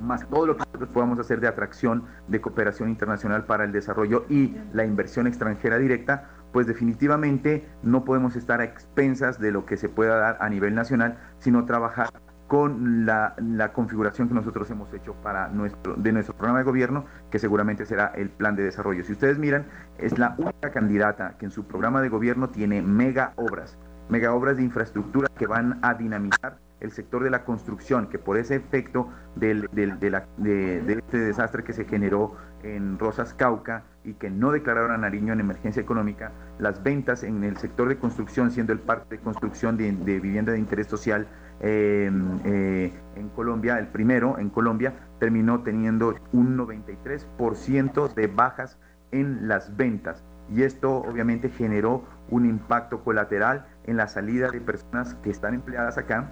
más 0.00 0.28
todo 0.28 0.46
lo 0.46 0.56
que 0.56 0.64
nosotros 0.66 0.88
podamos 0.90 1.18
hacer 1.18 1.40
de 1.40 1.48
atracción 1.48 2.04
de 2.28 2.40
cooperación 2.40 2.88
internacional 2.88 3.44
para 3.44 3.64
el 3.64 3.72
desarrollo 3.72 4.26
y 4.28 4.56
la 4.72 4.84
inversión 4.84 5.26
extranjera 5.26 5.78
directa, 5.78 6.30
pues 6.52 6.66
definitivamente 6.66 7.68
no 7.82 8.04
podemos 8.04 8.36
estar 8.36 8.60
a 8.60 8.64
expensas 8.64 9.38
de 9.38 9.52
lo 9.52 9.66
que 9.66 9.76
se 9.76 9.88
pueda 9.88 10.16
dar 10.16 10.38
a 10.40 10.48
nivel 10.48 10.74
nacional, 10.74 11.18
sino 11.38 11.64
trabajar 11.64 12.08
con 12.46 13.06
la, 13.06 13.34
configuración 13.72 14.28
que 14.28 14.34
nosotros 14.34 14.70
hemos 14.70 14.92
hecho 14.94 15.14
para 15.14 15.48
nuestro, 15.48 15.94
de 15.96 16.12
nuestro 16.12 16.34
programa 16.34 16.60
de 16.60 16.64
gobierno, 16.64 17.04
que 17.30 17.38
seguramente 17.38 17.84
será 17.86 18.12
el 18.14 18.30
plan 18.30 18.54
de 18.54 18.62
desarrollo. 18.62 19.02
Si 19.02 19.12
ustedes 19.12 19.38
miran, 19.38 19.66
es 19.98 20.18
la 20.18 20.34
única 20.38 20.70
candidata 20.70 21.36
que 21.38 21.46
en 21.46 21.50
su 21.50 21.64
programa 21.64 22.00
de 22.00 22.08
gobierno 22.08 22.48
tiene 22.48 22.82
mega 22.82 23.32
obras, 23.36 23.76
mega 24.08 24.32
obras 24.32 24.56
de 24.56 24.62
infraestructura 24.62 25.28
que 25.36 25.46
van 25.46 25.80
a 25.82 25.94
dinamizar 25.94 26.58
el 26.80 26.92
sector 26.92 27.24
de 27.24 27.30
la 27.30 27.44
construcción, 27.44 28.08
que 28.08 28.18
por 28.18 28.36
ese 28.36 28.56
efecto 28.56 29.08
del, 29.34 29.68
de, 29.72 30.94
este 30.98 31.18
desastre 31.18 31.64
que 31.64 31.72
se 31.72 31.84
generó 31.84 32.36
en 32.62 32.98
Rosas 32.98 33.32
Cauca 33.34 33.84
y 34.04 34.14
que 34.14 34.30
no 34.30 34.52
declararon 34.52 34.92
a 34.92 34.98
Nariño 34.98 35.32
en 35.32 35.40
emergencia 35.40 35.80
económica, 35.80 36.32
las 36.58 36.82
ventas 36.82 37.22
en 37.22 37.44
el 37.44 37.56
sector 37.56 37.88
de 37.88 37.96
construcción, 37.96 38.50
siendo 38.50 38.72
el 38.72 38.80
parque 38.80 39.16
de 39.16 39.18
construcción 39.18 39.76
de, 39.76 39.92
vivienda 39.92 40.52
de 40.52 40.58
interés 40.58 40.86
social 40.86 41.26
eh, 41.60 42.10
eh, 42.44 42.92
en 43.14 43.28
Colombia, 43.30 43.78
el 43.78 43.88
primero 43.88 44.38
en 44.38 44.50
Colombia, 44.50 44.94
terminó 45.18 45.62
teniendo 45.62 46.14
un 46.32 46.58
93% 46.58 48.14
de 48.14 48.26
bajas 48.26 48.78
en 49.12 49.48
las 49.48 49.76
ventas. 49.76 50.24
Y 50.48 50.62
esto 50.62 50.98
obviamente 50.98 51.48
generó 51.48 52.04
un 52.28 52.44
impacto 52.46 53.02
colateral 53.02 53.66
en 53.84 53.96
la 53.96 54.06
salida 54.06 54.50
de 54.50 54.60
personas 54.60 55.14
que 55.16 55.30
están 55.30 55.54
empleadas 55.54 55.98
acá 55.98 56.30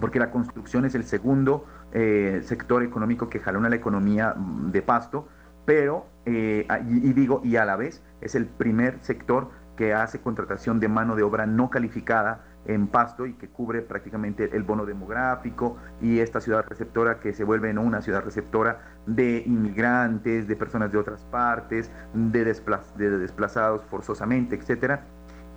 porque 0.00 0.18
la 0.18 0.30
construcción 0.30 0.84
es 0.84 0.94
el 0.94 1.04
segundo 1.04 1.66
eh, 1.92 2.40
sector 2.44 2.82
económico 2.82 3.28
que 3.28 3.40
jalona 3.40 3.68
la 3.68 3.76
economía 3.76 4.34
mm, 4.34 4.70
de 4.70 4.82
Pasto, 4.82 5.28
pero, 5.64 6.06
eh, 6.24 6.66
y, 6.88 7.12
digo, 7.12 7.42
y 7.44 7.56
a 7.56 7.64
la 7.64 7.76
vez 7.76 8.02
es 8.20 8.34
el 8.34 8.46
primer 8.46 8.98
sector 9.02 9.50
que 9.76 9.94
hace 9.94 10.20
contratación 10.20 10.80
de 10.80 10.88
mano 10.88 11.14
de 11.14 11.22
obra 11.22 11.46
no 11.46 11.70
calificada 11.70 12.44
en 12.66 12.88
Pasto 12.88 13.26
y 13.26 13.34
que 13.34 13.48
cubre 13.48 13.82
prácticamente 13.82 14.50
el 14.54 14.62
bono 14.62 14.86
demográfico 14.86 15.76
y 16.00 16.18
esta 16.18 16.40
ciudad 16.40 16.64
receptora 16.68 17.20
que 17.20 17.32
se 17.32 17.44
vuelve 17.44 17.72
¿no? 17.72 17.82
una 17.82 18.02
ciudad 18.02 18.24
receptora 18.24 18.80
de 19.06 19.42
inmigrantes, 19.46 20.48
de 20.48 20.56
personas 20.56 20.90
de 20.90 20.98
otras 20.98 21.24
partes, 21.26 21.90
de, 22.12 22.44
de 22.44 23.18
desplazados 23.18 23.84
forzosamente, 23.84 24.56
etcétera 24.56 25.02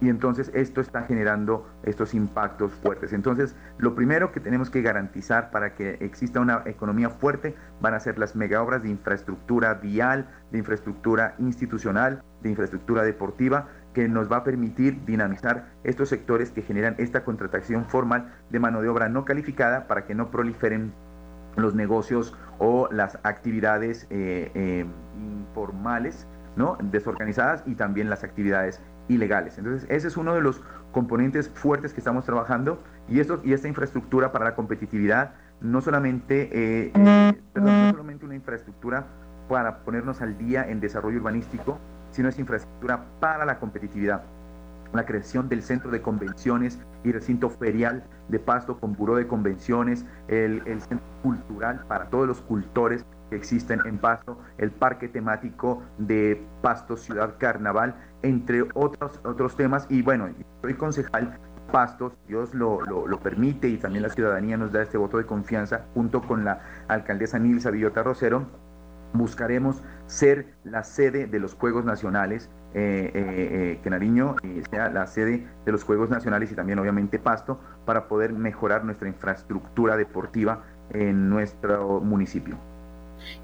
y 0.02 0.10
entonces 0.10 0.52
esto 0.54 0.82
está 0.82 1.04
generando 1.04 1.70
estos 1.84 2.14
impactos 2.16 2.74
fuertes. 2.74 3.14
Entonces, 3.14 3.56
lo 3.78 3.94
primero 3.94 4.32
que 4.32 4.40
tenemos 4.40 4.72
que 4.72 4.82
garantizar 4.82 5.52
para 5.52 5.76
que 5.76 5.98
exista 6.02 6.40
una 6.40 6.64
economía 6.66 7.12
fuerte 7.12 7.56
van 7.80 7.94
a 7.94 8.00
ser 8.00 8.18
las 8.18 8.36
mega 8.36 8.62
obras 8.64 8.82
de 8.82 8.90
infraestructura 8.90 9.76
vial, 9.76 10.28
de 10.52 10.58
infraestructura 10.58 11.36
institucional, 11.38 12.24
de 12.42 12.50
infraestructura 12.50 13.04
deportiva, 13.04 13.68
que 13.94 14.08
nos 14.08 14.32
va 14.32 14.38
a 14.38 14.44
permitir 14.44 15.06
dinamizar 15.06 15.68
estos 15.84 16.10
sectores 16.10 16.50
que 16.52 16.64
generan 16.64 16.96
esta 16.98 17.24
contratación 17.24 17.86
formal 17.86 18.34
de 18.50 18.60
mano 18.60 18.82
de 18.82 18.90
obra 18.90 19.08
no 19.08 19.24
calificada 19.24 19.88
para 19.88 20.06
que 20.06 20.16
no 20.16 20.32
proliferen 20.32 20.94
los 21.58 21.76
negocios 21.76 22.36
o 22.58 22.88
las 22.92 23.20
actividades 23.24 24.08
eh, 24.10 24.50
eh, 24.56 24.86
informales, 25.18 26.28
¿no? 26.56 26.78
desorganizadas 26.82 27.64
y 27.66 27.76
también 27.76 28.10
las 28.10 28.24
actividades 28.24 28.82
ilegales. 29.14 29.58
Entonces, 29.58 29.88
ese 29.90 30.08
es 30.08 30.18
uno 30.18 30.34
de 30.34 30.42
los 30.42 30.62
componentes 30.92 31.50
fuertes 31.50 31.94
que 31.94 32.00
estamos 32.00 32.26
trabajando 32.26 32.82
y, 33.08 33.20
esto, 33.20 33.42
y 33.44 33.54
esta 33.54 33.68
infraestructura 33.68 34.32
para 34.32 34.46
la 34.46 34.56
competitividad, 34.56 35.34
no 35.62 35.82
solamente, 35.82 36.50
eh, 36.52 36.92
eh, 36.94 37.42
no 37.56 37.92
solamente 37.92 38.26
una 38.26 38.36
infraestructura 38.36 39.06
para 39.48 39.80
ponernos 39.80 40.22
al 40.22 40.38
día 40.38 40.70
en 40.70 40.80
desarrollo 40.80 41.18
urbanístico, 41.18 41.78
sino 42.12 42.30
es 42.30 42.40
infraestructura 42.40 43.06
para 43.20 43.46
la 43.46 43.60
competitividad. 43.60 44.24
La 44.94 45.06
creación 45.06 45.48
del 45.48 45.64
centro 45.64 45.90
de 45.90 46.02
convenciones 46.02 46.80
y 47.04 47.12
recinto 47.14 47.50
ferial 47.50 48.04
de 48.28 48.40
Pasto 48.40 48.78
con 48.80 48.94
buró 48.94 49.16
de 49.16 49.26
convenciones, 49.28 50.06
el, 50.28 50.62
el 50.66 50.82
centro 50.82 51.06
cultural 51.24 51.86
para 51.88 52.10
todos 52.10 52.28
los 52.28 52.42
cultores 52.42 53.06
que 53.32 53.38
existen 53.38 53.80
en 53.86 53.98
Pasto, 53.98 54.38
el 54.58 54.72
parque 54.72 55.08
temático 55.08 55.82
de 55.98 56.46
Pasto 56.62 56.98
Ciudad 56.98 57.36
Carnaval, 57.40 57.96
entre 58.22 58.64
otros, 58.74 59.20
otros 59.24 59.56
temas. 59.56 59.88
Y 59.90 60.02
bueno, 60.02 60.30
soy 60.62 60.74
concejal 60.76 61.40
Pastos, 61.72 62.12
Dios 62.28 62.54
lo, 62.54 62.82
lo, 62.82 63.20
permite 63.22 63.70
y 63.70 63.78
también 63.78 64.04
la 64.04 64.10
ciudadanía 64.10 64.58
nos 64.58 64.74
da 64.74 64.82
este 64.82 64.98
voto 64.98 65.18
de 65.18 65.26
confianza 65.26 65.86
junto 65.94 66.22
con 66.22 66.44
la 66.44 66.60
alcaldesa 66.90 67.40
Nilsa 67.40 67.72
Villota 67.72 68.04
Rosero. 68.04 68.46
Buscaremos 69.14 69.82
ser 70.08 70.54
la 70.66 70.84
sede 70.84 71.28
de 71.28 71.40
los 71.40 71.54
Juegos 71.54 71.86
Nacionales, 71.86 72.50
eh, 72.74 73.12
eh, 73.14 73.50
eh 73.74 73.80
que 73.82 73.90
Nariño 73.90 74.36
eh, 74.44 74.64
sea 74.70 74.90
la 74.90 75.08
sede 75.08 75.48
de 75.66 75.72
los 75.72 75.86
Juegos 75.86 76.10
Nacionales 76.10 76.52
y 76.52 76.56
también 76.56 76.80
obviamente 76.80 77.20
Pasto 77.20 77.60
para 77.86 78.10
poder 78.10 78.34
mejorar 78.34 78.84
nuestra 78.84 79.08
infraestructura 79.08 79.96
deportiva 79.96 80.64
en 80.90 81.30
nuestro 81.30 82.02
municipio. 82.02 82.71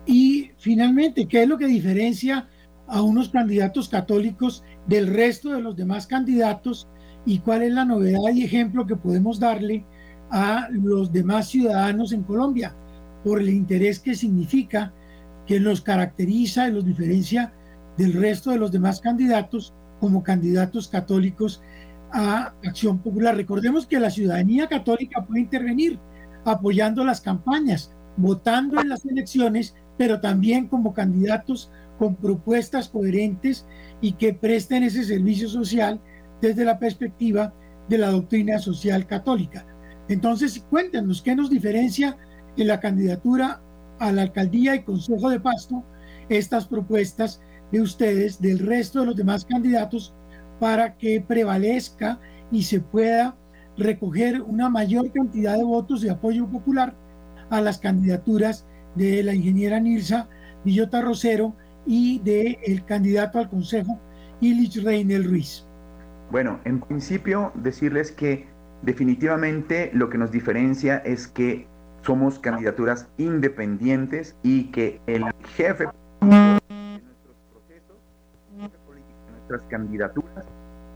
Y 0.05 0.51
finalmente, 0.57 1.27
¿qué 1.27 1.43
es 1.43 1.49
lo 1.49 1.57
que 1.57 1.67
diferencia 1.67 2.47
a 2.87 3.01
unos 3.01 3.29
candidatos 3.29 3.89
católicos 3.89 4.63
del 4.87 5.07
resto 5.07 5.51
de 5.51 5.61
los 5.61 5.75
demás 5.75 6.07
candidatos 6.07 6.87
y 7.25 7.39
cuál 7.39 7.63
es 7.63 7.73
la 7.73 7.85
novedad 7.85 8.31
y 8.33 8.43
ejemplo 8.43 8.87
que 8.87 8.95
podemos 8.95 9.39
darle 9.39 9.85
a 10.31 10.67
los 10.71 11.11
demás 11.11 11.49
ciudadanos 11.49 12.13
en 12.13 12.23
Colombia 12.23 12.75
por 13.23 13.41
el 13.41 13.49
interés 13.49 13.99
que 13.99 14.15
significa 14.15 14.93
que 15.45 15.59
los 15.59 15.81
caracteriza 15.81 16.67
y 16.67 16.71
los 16.71 16.85
diferencia 16.85 17.53
del 17.97 18.13
resto 18.13 18.51
de 18.51 18.57
los 18.57 18.71
demás 18.71 19.01
candidatos 19.01 19.73
como 19.99 20.23
candidatos 20.23 20.87
católicos 20.87 21.61
a 22.11 22.53
Acción 22.63 22.99
Popular. 22.99 23.35
Recordemos 23.35 23.85
que 23.85 23.99
la 23.99 24.11
ciudadanía 24.11 24.67
católica 24.67 25.25
puede 25.25 25.41
intervenir 25.41 25.99
apoyando 26.45 27.03
las 27.03 27.19
campañas, 27.19 27.91
votando 28.17 28.81
en 28.81 28.89
las 28.89 29.05
elecciones, 29.05 29.75
pero 29.97 30.19
también 30.19 30.67
como 30.67 30.93
candidatos 30.93 31.71
con 31.97 32.15
propuestas 32.15 32.89
coherentes 32.89 33.65
y 34.01 34.13
que 34.13 34.33
presten 34.33 34.83
ese 34.83 35.03
servicio 35.03 35.47
social 35.47 35.99
desde 36.41 36.65
la 36.65 36.77
perspectiva 36.77 37.53
de 37.89 37.97
la 37.97 38.11
doctrina 38.11 38.59
social 38.59 39.07
católica. 39.07 39.65
Entonces, 40.09 40.63
cuéntenos 40.69 41.21
qué 41.21 41.35
nos 41.35 41.49
diferencia 41.49 42.17
en 42.55 42.67
la 42.67 42.79
candidatura 42.79 43.61
a 43.99 44.11
la 44.11 44.23
alcaldía 44.23 44.75
y 44.75 44.83
consejo 44.83 45.29
de 45.29 45.39
Pasto 45.39 45.83
estas 46.29 46.67
propuestas 46.67 47.41
de 47.71 47.81
ustedes, 47.81 48.41
del 48.41 48.59
resto 48.59 48.99
de 48.99 49.07
los 49.07 49.15
demás 49.15 49.45
candidatos, 49.45 50.13
para 50.59 50.97
que 50.97 51.21
prevalezca 51.21 52.19
y 52.51 52.63
se 52.63 52.79
pueda 52.79 53.35
recoger 53.77 54.41
una 54.41 54.69
mayor 54.69 55.11
cantidad 55.11 55.57
de 55.57 55.63
votos 55.63 56.01
de 56.01 56.09
apoyo 56.09 56.47
popular 56.47 56.95
a 57.49 57.61
las 57.61 57.79
candidaturas 57.79 58.65
de 58.95 59.23
la 59.23 59.33
ingeniera 59.33 59.79
Nilsa 59.79 60.27
Villota 60.63 61.01
Rosero 61.01 61.53
y 61.85 62.19
del 62.19 62.57
el 62.65 62.83
candidato 62.83 63.39
al 63.39 63.49
Consejo, 63.49 63.99
Illich 64.41 64.83
Reinel 64.83 65.23
Ruiz. 65.23 65.65
Bueno, 66.31 66.59
en 66.65 66.81
principio 66.81 67.51
decirles 67.55 68.11
que 68.11 68.47
definitivamente 68.81 69.89
lo 69.93 70.09
que 70.09 70.17
nos 70.17 70.31
diferencia 70.31 70.97
es 70.97 71.27
que 71.27 71.67
somos 72.01 72.39
candidaturas 72.39 73.07
independientes 73.17 74.35
y 74.43 74.65
que 74.71 74.99
el 75.07 75.23
jefe 75.55 75.85
de 76.21 76.27
nuestros 76.27 77.35
procesos, 77.51 77.97
de 78.51 79.31
nuestras 79.31 79.61
candidaturas, 79.69 80.45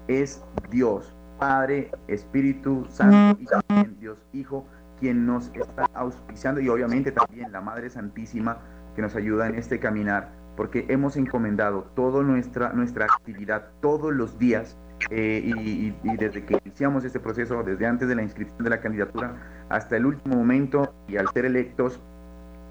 es 0.07 0.43
Dios, 0.69 1.15
Padre, 1.39 1.91
Espíritu 2.07 2.85
Santo 2.89 3.39
y 3.41 3.45
también 3.45 3.97
Dios 3.99 4.19
Hijo, 4.33 4.65
quien 5.01 5.25
nos 5.25 5.51
está 5.55 5.89
auspiciando 5.95 6.61
y 6.61 6.69
obviamente 6.69 7.11
también 7.11 7.51
la 7.51 7.59
Madre 7.59 7.89
Santísima 7.89 8.59
que 8.95 9.01
nos 9.01 9.15
ayuda 9.15 9.47
en 9.47 9.55
este 9.55 9.79
caminar, 9.79 10.31
porque 10.55 10.85
hemos 10.89 11.17
encomendado 11.17 11.91
toda 11.95 12.23
nuestra, 12.23 12.71
nuestra 12.73 13.05
actividad 13.05 13.69
todos 13.81 14.13
los 14.13 14.37
días 14.37 14.77
eh, 15.09 15.41
y, 15.43 15.93
desde 16.17 16.45
que 16.45 16.59
iniciamos 16.63 17.03
este 17.03 17.19
proceso, 17.19 17.63
desde 17.63 17.87
antes 17.87 18.07
de 18.07 18.15
la 18.15 18.21
inscripción 18.21 18.63
de 18.63 18.69
la 18.69 18.79
candidatura 18.79 19.65
hasta 19.69 19.97
el 19.97 20.05
último 20.05 20.35
momento 20.35 20.93
y 21.07 21.17
al 21.17 21.27
ser 21.29 21.45
electos, 21.45 21.99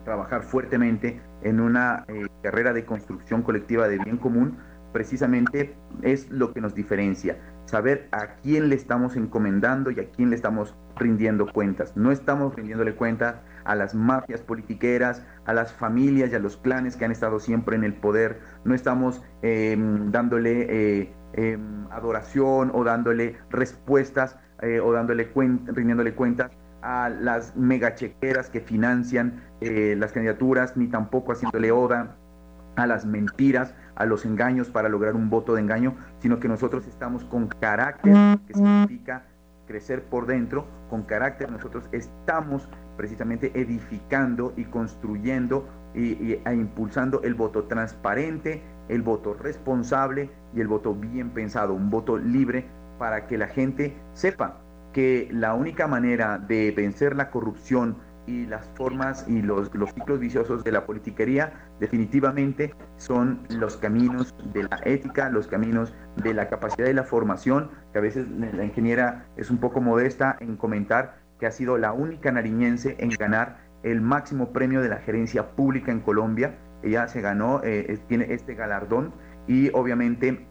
trabajar 0.04 0.44
fuertemente 0.44 1.20
en 1.42 1.58
una 1.58 2.04
eh, 2.06 2.26
carrera 2.42 2.72
de 2.72 2.84
construcción 2.84 3.42
colectiva 3.42 3.88
de 3.88 3.98
bien 3.98 4.18
común, 4.18 4.56
precisamente 4.92 5.74
es 6.02 6.30
lo 6.30 6.52
que 6.52 6.60
nos 6.60 6.74
diferencia, 6.74 7.38
saber 7.64 8.08
a 8.12 8.36
quién 8.42 8.68
le 8.68 8.76
estamos 8.76 9.16
encomendando 9.16 9.90
y 9.90 9.98
a 9.98 10.08
quién 10.10 10.30
le 10.30 10.36
estamos 10.36 10.76
rindiendo 11.00 11.52
cuentas. 11.52 11.96
No 11.96 12.12
estamos 12.12 12.54
rindiéndole 12.54 12.94
cuentas 12.94 13.36
a 13.64 13.74
las 13.74 13.94
mafias 13.94 14.40
politiqueras, 14.40 15.24
a 15.46 15.52
las 15.52 15.72
familias 15.72 16.30
y 16.30 16.34
a 16.34 16.38
los 16.38 16.56
clanes 16.56 16.96
que 16.96 17.04
han 17.04 17.12
estado 17.12 17.40
siempre 17.40 17.76
en 17.76 17.84
el 17.84 17.94
poder. 17.94 18.40
No 18.64 18.74
estamos 18.74 19.22
em, 19.42 20.12
dándole 20.12 20.66
eh, 20.68 21.12
em, 21.32 21.86
adoración 21.90 22.70
o 22.74 22.84
dándole 22.84 23.36
respuestas 23.50 24.36
eh, 24.62 24.80
o 24.80 24.92
dándole 24.92 25.28
rindiéndole 25.34 26.14
cuentas 26.14 26.50
a 26.82 27.08
las 27.08 27.56
megachequeras 27.56 28.48
que 28.48 28.60
financian 28.60 29.42
eh, 29.60 29.94
las 29.98 30.12
candidaturas, 30.12 30.76
ni 30.76 30.86
tampoco 30.86 31.32
haciéndole 31.32 31.72
oda 31.72 32.16
a 32.76 32.86
las 32.86 33.04
mentiras, 33.04 33.74
a 33.96 34.06
los 34.06 34.24
engaños 34.24 34.70
para 34.70 34.88
lograr 34.88 35.14
un 35.14 35.28
voto 35.28 35.54
de 35.54 35.60
engaño, 35.60 35.96
sino 36.20 36.40
que 36.40 36.48
nosotros 36.48 36.86
estamos 36.86 37.24
con 37.24 37.48
carácter, 37.48 38.38
que 38.46 38.54
significa 38.54 39.24
crecer 39.70 40.02
por 40.02 40.26
dentro, 40.26 40.66
con 40.90 41.02
carácter 41.02 41.48
nosotros 41.52 41.84
estamos 41.92 42.68
precisamente 42.96 43.52
edificando 43.54 44.52
y 44.56 44.64
construyendo 44.64 45.64
y, 45.94 46.32
e 46.44 46.54
impulsando 46.54 47.22
el 47.22 47.34
voto 47.34 47.64
transparente, 47.64 48.62
el 48.88 49.02
voto 49.02 49.32
responsable 49.32 50.28
y 50.52 50.60
el 50.60 50.66
voto 50.66 50.92
bien 50.92 51.30
pensado, 51.30 51.74
un 51.74 51.88
voto 51.88 52.18
libre 52.18 52.64
para 52.98 53.28
que 53.28 53.38
la 53.38 53.46
gente 53.46 53.94
sepa 54.12 54.58
que 54.92 55.28
la 55.30 55.54
única 55.54 55.86
manera 55.86 56.38
de 56.38 56.72
vencer 56.72 57.14
la 57.14 57.30
corrupción 57.30 57.96
y 58.26 58.46
las 58.46 58.68
formas 58.74 59.24
y 59.28 59.42
los, 59.42 59.74
los 59.74 59.92
ciclos 59.92 60.20
viciosos 60.20 60.62
de 60.64 60.72
la 60.72 60.86
politiquería 60.86 61.52
definitivamente 61.80 62.74
son 62.96 63.40
los 63.48 63.76
caminos 63.76 64.34
de 64.52 64.64
la 64.64 64.80
ética, 64.84 65.30
los 65.30 65.46
caminos 65.46 65.94
de 66.16 66.34
la 66.34 66.48
capacidad 66.48 66.86
de 66.86 66.94
la 66.94 67.04
formación, 67.04 67.70
que 67.92 67.98
a 67.98 68.02
veces 68.02 68.26
la 68.28 68.64
ingeniera 68.64 69.26
es 69.36 69.50
un 69.50 69.58
poco 69.58 69.80
modesta 69.80 70.36
en 70.40 70.56
comentar 70.56 71.18
que 71.38 71.46
ha 71.46 71.50
sido 71.50 71.78
la 71.78 71.92
única 71.92 72.30
nariñense 72.30 72.96
en 72.98 73.10
ganar 73.10 73.58
el 73.82 74.00
máximo 74.00 74.52
premio 74.52 74.82
de 74.82 74.90
la 74.90 74.98
gerencia 74.98 75.50
pública 75.52 75.90
en 75.90 76.00
Colombia. 76.00 76.58
Ella 76.82 77.08
se 77.08 77.20
ganó, 77.20 77.62
eh, 77.64 77.98
tiene 78.08 78.32
este 78.32 78.54
galardón 78.54 79.12
y 79.46 79.70
obviamente 79.72 80.46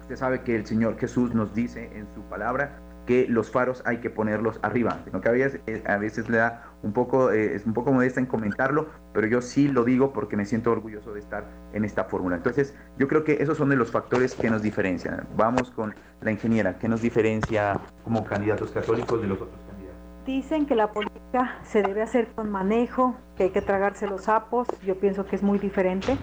usted 0.00 0.16
sabe 0.16 0.42
que 0.42 0.56
el 0.56 0.66
Señor 0.66 0.98
Jesús 0.98 1.34
nos 1.34 1.54
dice 1.54 1.90
en 1.94 2.06
su 2.14 2.22
palabra 2.22 2.78
que 3.06 3.26
los 3.28 3.50
faros 3.50 3.82
hay 3.86 3.98
que 3.98 4.10
ponerlos 4.10 4.60
arriba, 4.62 5.00
sino 5.04 5.20
que 5.20 5.28
a 5.28 5.32
veces, 5.32 5.60
eh, 5.66 5.82
a 5.86 5.96
veces 5.96 6.28
le 6.28 6.38
da 6.38 6.69
un 6.82 6.92
poco, 6.92 7.30
eh, 7.30 7.54
es 7.54 7.66
un 7.66 7.74
poco 7.74 7.92
modesta 7.92 8.20
en 8.20 8.26
comentarlo, 8.26 8.88
pero 9.12 9.26
yo 9.26 9.40
sí 9.42 9.68
lo 9.68 9.84
digo 9.84 10.12
porque 10.12 10.36
me 10.36 10.44
siento 10.44 10.70
orgulloso 10.70 11.12
de 11.12 11.20
estar 11.20 11.44
en 11.72 11.84
esta 11.84 12.04
fórmula. 12.04 12.36
Entonces, 12.36 12.74
yo 12.98 13.08
creo 13.08 13.24
que 13.24 13.34
esos 13.42 13.58
son 13.58 13.68
de 13.68 13.76
los 13.76 13.90
factores 13.90 14.34
que 14.34 14.50
nos 14.50 14.62
diferencian. 14.62 15.26
Vamos 15.36 15.70
con 15.70 15.94
la 16.20 16.30
ingeniera, 16.30 16.78
¿qué 16.78 16.88
nos 16.88 17.02
diferencia 17.02 17.78
como 18.04 18.24
candidatos 18.24 18.70
católicos 18.70 19.20
de 19.20 19.28
los 19.28 19.40
otros 19.40 19.60
candidatos? 19.68 20.00
Dicen 20.26 20.66
que 20.66 20.74
la 20.74 20.92
política 20.92 21.58
se 21.62 21.82
debe 21.82 22.02
hacer 22.02 22.28
con 22.28 22.50
manejo, 22.50 23.16
que 23.36 23.44
hay 23.44 23.50
que 23.50 23.62
tragarse 23.62 24.06
los 24.06 24.24
sapos, 24.24 24.68
yo 24.84 24.98
pienso 24.98 25.26
que 25.26 25.36
es 25.36 25.42
muy 25.42 25.58
diferente. 25.58 26.16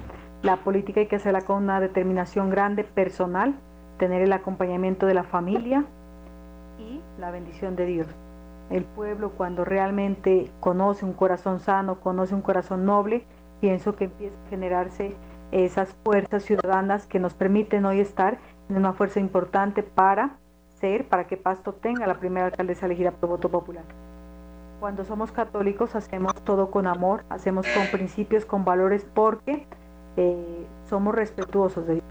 La 0.43 0.57
política 0.57 0.99
hay 0.99 1.07
que 1.07 1.15
hacerla 1.15 1.41
con 1.41 1.63
una 1.63 1.79
determinación 1.79 2.49
grande, 2.49 2.83
personal, 2.83 3.55
tener 3.97 4.21
el 4.21 4.31
acompañamiento 4.33 5.07
de 5.07 5.15
la 5.15 5.23
familia, 5.23 5.85
y 6.79 7.01
la 7.19 7.31
bendición 7.31 7.75
de 7.75 7.85
Dios. 7.85 8.07
El 8.69 8.83
pueblo 8.83 9.31
cuando 9.31 9.63
realmente 9.63 10.51
conoce 10.59 11.05
un 11.05 11.13
corazón 11.13 11.59
sano, 11.59 11.99
conoce 11.99 12.35
un 12.35 12.41
corazón 12.41 12.85
noble, 12.85 13.25
pienso 13.61 13.95
que 13.95 14.05
empieza 14.05 14.35
a 14.45 14.49
generarse 14.49 15.15
esas 15.51 15.95
fuerzas 16.03 16.43
ciudadanas 16.43 17.07
que 17.07 17.19
nos 17.19 17.33
permiten 17.33 17.85
hoy 17.85 18.01
estar 18.01 18.37
en 18.69 18.77
una 18.77 18.93
fuerza 18.93 19.19
importante 19.19 19.83
para 19.83 20.37
ser, 20.79 21.07
para 21.07 21.27
que 21.27 21.37
Pasto 21.37 21.73
tenga 21.73 22.05
la 22.07 22.19
primera 22.19 22.47
alcaldesa 22.47 22.85
elegida 22.85 23.11
por 23.11 23.29
voto 23.29 23.49
popular. 23.49 23.85
Cuando 24.79 25.05
somos 25.05 25.31
católicos 25.31 25.95
hacemos 25.95 26.35
todo 26.43 26.69
con 26.69 26.85
amor, 26.85 27.23
hacemos 27.29 27.65
con 27.73 27.87
principios, 27.87 28.45
con 28.45 28.63
valores, 28.63 29.07
porque 29.13 29.65
eh, 30.17 30.67
somos 30.85 31.15
respetuosos 31.15 31.87
de 31.87 31.93
Dios. 31.95 32.05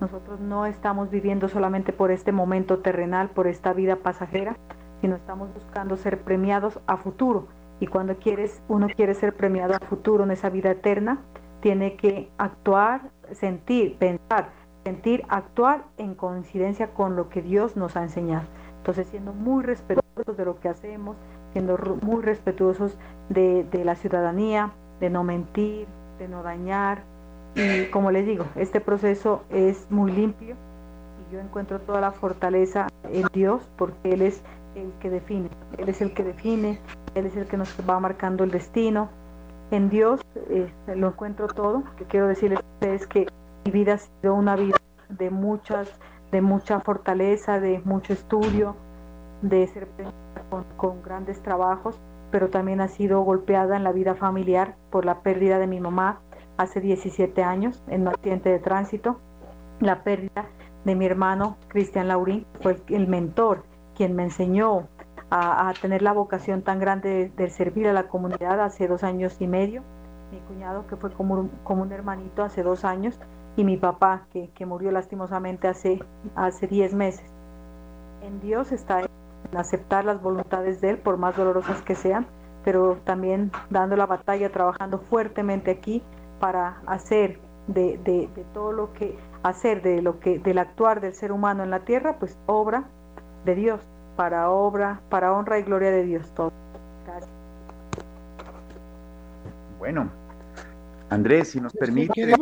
Nosotros 0.00 0.40
no 0.40 0.66
estamos 0.66 1.10
viviendo 1.10 1.48
solamente 1.48 1.92
por 1.92 2.10
este 2.10 2.32
momento 2.32 2.78
terrenal, 2.80 3.28
por 3.30 3.46
esta 3.46 3.72
vida 3.72 3.96
pasajera, 3.96 4.56
sino 5.00 5.16
estamos 5.16 5.52
buscando 5.54 5.96
ser 5.96 6.20
premiados 6.20 6.78
a 6.86 6.96
futuro. 6.96 7.48
Y 7.80 7.86
cuando 7.86 8.16
quieres, 8.16 8.62
uno 8.68 8.88
quiere 8.94 9.14
ser 9.14 9.34
premiado 9.34 9.74
a 9.74 9.86
futuro 9.86 10.24
en 10.24 10.30
esa 10.30 10.50
vida 10.50 10.70
eterna, 10.70 11.20
tiene 11.60 11.96
que 11.96 12.30
actuar, 12.38 13.10
sentir, 13.32 13.96
pensar, 13.96 14.50
sentir, 14.84 15.24
actuar 15.28 15.84
en 15.96 16.14
coincidencia 16.14 16.88
con 16.94 17.16
lo 17.16 17.28
que 17.28 17.42
Dios 17.42 17.76
nos 17.76 17.96
ha 17.96 18.02
enseñado. 18.02 18.46
Entonces, 18.78 19.06
siendo 19.08 19.32
muy 19.32 19.62
respetuosos 19.62 20.36
de 20.36 20.44
lo 20.44 20.58
que 20.60 20.68
hacemos, 20.68 21.16
siendo 21.52 21.78
muy 22.02 22.22
respetuosos 22.22 22.98
de, 23.28 23.64
de 23.64 23.84
la 23.84 23.94
ciudadanía, 23.94 24.72
de 25.00 25.10
no 25.10 25.24
mentir, 25.24 25.86
de 26.18 26.28
no 26.28 26.42
dañar, 26.42 27.02
y 27.54 27.86
como 27.86 28.10
les 28.10 28.26
digo, 28.26 28.44
este 28.54 28.80
proceso 28.80 29.42
es 29.50 29.90
muy 29.90 30.12
limpio 30.12 30.54
y 30.54 31.32
yo 31.32 31.40
encuentro 31.40 31.80
toda 31.80 32.00
la 32.00 32.12
fortaleza 32.12 32.86
en 33.12 33.26
Dios 33.32 33.68
porque 33.76 34.12
Él 34.12 34.22
es 34.22 34.42
el 34.74 34.92
que 35.00 35.10
define, 35.10 35.50
Él 35.78 35.88
es 35.88 36.00
el 36.00 36.14
que 36.14 36.24
define, 36.24 36.80
Él 37.14 37.26
es 37.26 37.36
el 37.36 37.46
que 37.46 37.56
nos 37.56 37.74
va 37.88 38.00
marcando 38.00 38.44
el 38.44 38.50
destino. 38.50 39.08
En 39.70 39.88
Dios 39.88 40.20
eh, 40.48 40.72
lo 40.94 41.08
encuentro 41.08 41.46
todo. 41.48 41.84
que 41.96 42.04
quiero 42.04 42.26
decirles 42.26 42.60
es 42.80 43.06
que 43.06 43.26
mi 43.64 43.70
vida 43.70 43.94
ha 43.94 43.98
sido 43.98 44.34
una 44.34 44.56
vida 44.56 44.76
de 45.08 45.30
muchas, 45.30 45.88
de 46.32 46.40
mucha 46.40 46.80
fortaleza, 46.80 47.60
de 47.60 47.80
mucho 47.84 48.12
estudio, 48.12 48.76
de 49.42 49.66
ser 49.68 49.88
con, 50.50 50.64
con 50.76 51.02
grandes 51.02 51.40
trabajos, 51.42 51.98
pero 52.30 52.48
también 52.48 52.80
ha 52.80 52.88
sido 52.88 53.20
golpeada 53.22 53.76
en 53.76 53.84
la 53.84 53.92
vida 53.92 54.14
familiar 54.14 54.76
por 54.90 55.04
la 55.04 55.20
pérdida 55.20 55.58
de 55.58 55.66
mi 55.66 55.80
mamá, 55.80 56.20
hace 56.56 56.80
17 56.80 57.42
años 57.42 57.82
en 57.88 58.02
un 58.02 58.08
accidente 58.08 58.50
de 58.50 58.58
tránsito. 58.58 59.18
La 59.80 60.02
pérdida 60.02 60.46
de 60.84 60.94
mi 60.94 61.06
hermano 61.06 61.56
Cristian 61.68 62.08
Laurín 62.08 62.46
fue 62.60 62.76
el 62.88 63.08
mentor 63.08 63.64
quien 64.00 64.16
me 64.16 64.22
enseñó 64.22 64.88
a, 65.30 65.74
tener 65.78 66.00
la 66.00 66.14
vocación 66.14 66.62
tan 66.62 66.78
grande 66.78 67.30
de, 67.36 67.50
servir 67.50 67.86
a 67.86 67.92
la 67.92 68.04
comunidad 68.04 68.58
hace 68.58 68.88
dos 68.88 69.04
años 69.04 69.36
y 69.40 69.46
medio. 69.46 69.82
Mi 70.32 70.38
cuñado 70.48 70.86
que 70.86 70.96
fue 70.96 71.12
como 71.12 71.34
un, 71.34 71.48
como 71.64 71.82
un 71.82 71.92
hermanito 71.92 72.42
hace 72.42 72.62
dos 72.62 72.86
años 72.86 73.20
y 73.58 73.64
mi 73.64 73.76
papá 73.76 74.22
que, 74.32 74.48
que 74.54 74.64
murió 74.64 74.90
lastimosamente 74.90 75.68
hace, 75.68 76.02
hace 76.34 76.66
10 76.66 76.94
meses. 76.94 77.26
En 78.22 78.40
Dios 78.40 78.72
está 78.72 79.02
en 79.02 79.08
aceptar 79.54 80.06
las 80.06 80.22
voluntades 80.22 80.80
de 80.80 80.92
Él, 80.92 80.96
por 80.96 81.18
más 81.18 81.36
dolorosas 81.36 81.82
que 81.82 81.94
sean, 81.94 82.26
pero 82.64 82.96
también 83.04 83.52
dando 83.68 83.96
la 83.96 84.06
batalla, 84.06 84.50
trabajando 84.50 84.98
fuertemente 85.10 85.70
aquí 85.72 86.02
para 86.40 86.80
hacer 86.86 87.38
de, 87.66 87.98
de, 87.98 88.30
todo 88.54 88.72
lo 88.72 88.94
que 88.94 89.18
hacer 89.42 89.82
de 89.82 90.00
lo 90.00 90.20
que 90.20 90.38
del 90.38 90.58
actuar 90.58 91.02
del 91.02 91.12
ser 91.12 91.32
humano 91.32 91.62
en 91.62 91.68
la 91.70 91.80
tierra 91.80 92.16
pues 92.18 92.38
obra 92.46 92.88
de 93.44 93.54
Dios 93.54 93.80
para 94.16 94.50
obra 94.50 95.00
para 95.08 95.32
honra 95.32 95.58
y 95.58 95.62
gloria 95.62 95.90
de 95.90 96.04
Dios 96.04 96.32
todo. 96.34 96.52
Gracias. 97.06 97.30
bueno 99.78 100.10
Andrés 101.08 101.48
si 101.48 101.60
nos 101.60 101.72
pues 101.72 101.88
permite. 101.88 102.34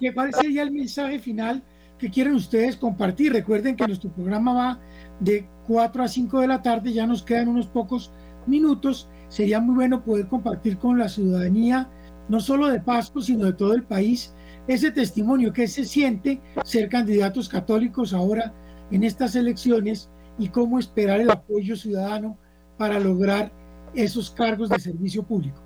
que 0.00 0.14
cuál 0.14 0.34
sería 0.34 0.62
el 0.62 0.72
mensaje 0.72 1.18
final 1.18 1.62
que 1.98 2.10
quieren 2.10 2.34
ustedes 2.34 2.76
compartir. 2.76 3.32
Recuerden 3.32 3.76
que 3.76 3.86
nuestro 3.86 4.10
programa 4.10 4.54
va 4.54 4.78
de 5.20 5.46
4 5.68 6.02
a 6.02 6.08
5 6.08 6.40
de 6.40 6.48
la 6.48 6.62
tarde 6.62 6.92
ya 6.92 7.06
nos 7.06 7.22
quedan 7.22 7.48
unos 7.48 7.66
pocos 7.68 8.10
minutos. 8.46 9.08
Sería 9.28 9.60
muy 9.60 9.76
bueno 9.76 10.02
poder 10.02 10.26
compartir 10.26 10.78
con 10.78 10.98
la 10.98 11.08
ciudadanía 11.08 11.88
no 12.30 12.38
solo 12.38 12.68
de 12.68 12.80
Pasco, 12.80 13.20
sino 13.20 13.46
de 13.46 13.54
todo 13.54 13.74
el 13.74 13.82
país, 13.82 14.32
ese 14.68 14.92
testimonio 14.92 15.52
que 15.52 15.66
se 15.66 15.84
siente 15.84 16.40
ser 16.64 16.88
candidatos 16.88 17.48
católicos 17.48 18.14
ahora 18.14 18.54
en 18.92 19.02
estas 19.02 19.34
elecciones 19.34 20.08
y 20.40 20.48
cómo 20.48 20.78
esperar 20.78 21.20
el 21.20 21.30
apoyo 21.30 21.76
ciudadano 21.76 22.36
para 22.78 22.98
lograr 22.98 23.52
esos 23.94 24.30
cargos 24.30 24.70
de 24.70 24.78
servicio 24.78 25.22
público. 25.22 25.60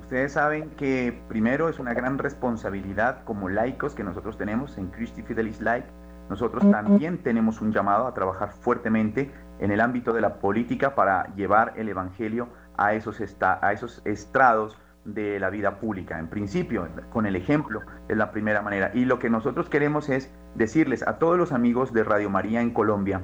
Ustedes 0.00 0.32
saben 0.32 0.70
que 0.70 1.16
primero 1.28 1.68
es 1.68 1.78
una 1.78 1.94
gran 1.94 2.18
responsabilidad 2.18 3.22
como 3.24 3.48
laicos 3.48 3.94
que 3.94 4.02
nosotros 4.02 4.36
tenemos 4.36 4.76
en 4.76 4.88
Christi 4.88 5.22
Fidelis 5.22 5.60
Laic. 5.60 5.84
Nosotros 6.28 6.68
también 6.68 7.22
tenemos 7.22 7.60
un 7.60 7.72
llamado 7.72 8.08
a 8.08 8.14
trabajar 8.14 8.52
fuertemente 8.52 9.30
en 9.60 9.70
el 9.70 9.80
ámbito 9.80 10.12
de 10.12 10.20
la 10.20 10.40
política 10.40 10.96
para 10.96 11.32
llevar 11.36 11.74
el 11.76 11.88
Evangelio 11.88 12.48
a 12.76 12.94
esos, 12.94 13.20
a 13.40 13.72
esos 13.72 14.02
estrados 14.04 14.76
de 15.04 15.38
la 15.38 15.50
vida 15.50 15.78
pública. 15.78 16.18
En 16.18 16.28
principio, 16.28 16.88
con 17.12 17.26
el 17.26 17.36
ejemplo 17.36 17.82
es 18.08 18.16
la 18.16 18.32
primera 18.32 18.62
manera. 18.62 18.90
Y 18.94 19.04
lo 19.04 19.20
que 19.20 19.30
nosotros 19.30 19.68
queremos 19.68 20.08
es 20.08 20.30
decirles 20.56 21.06
a 21.06 21.18
todos 21.18 21.38
los 21.38 21.52
amigos 21.52 21.92
de 21.92 22.02
Radio 22.02 22.30
María 22.30 22.60
en 22.60 22.72
Colombia, 22.72 23.22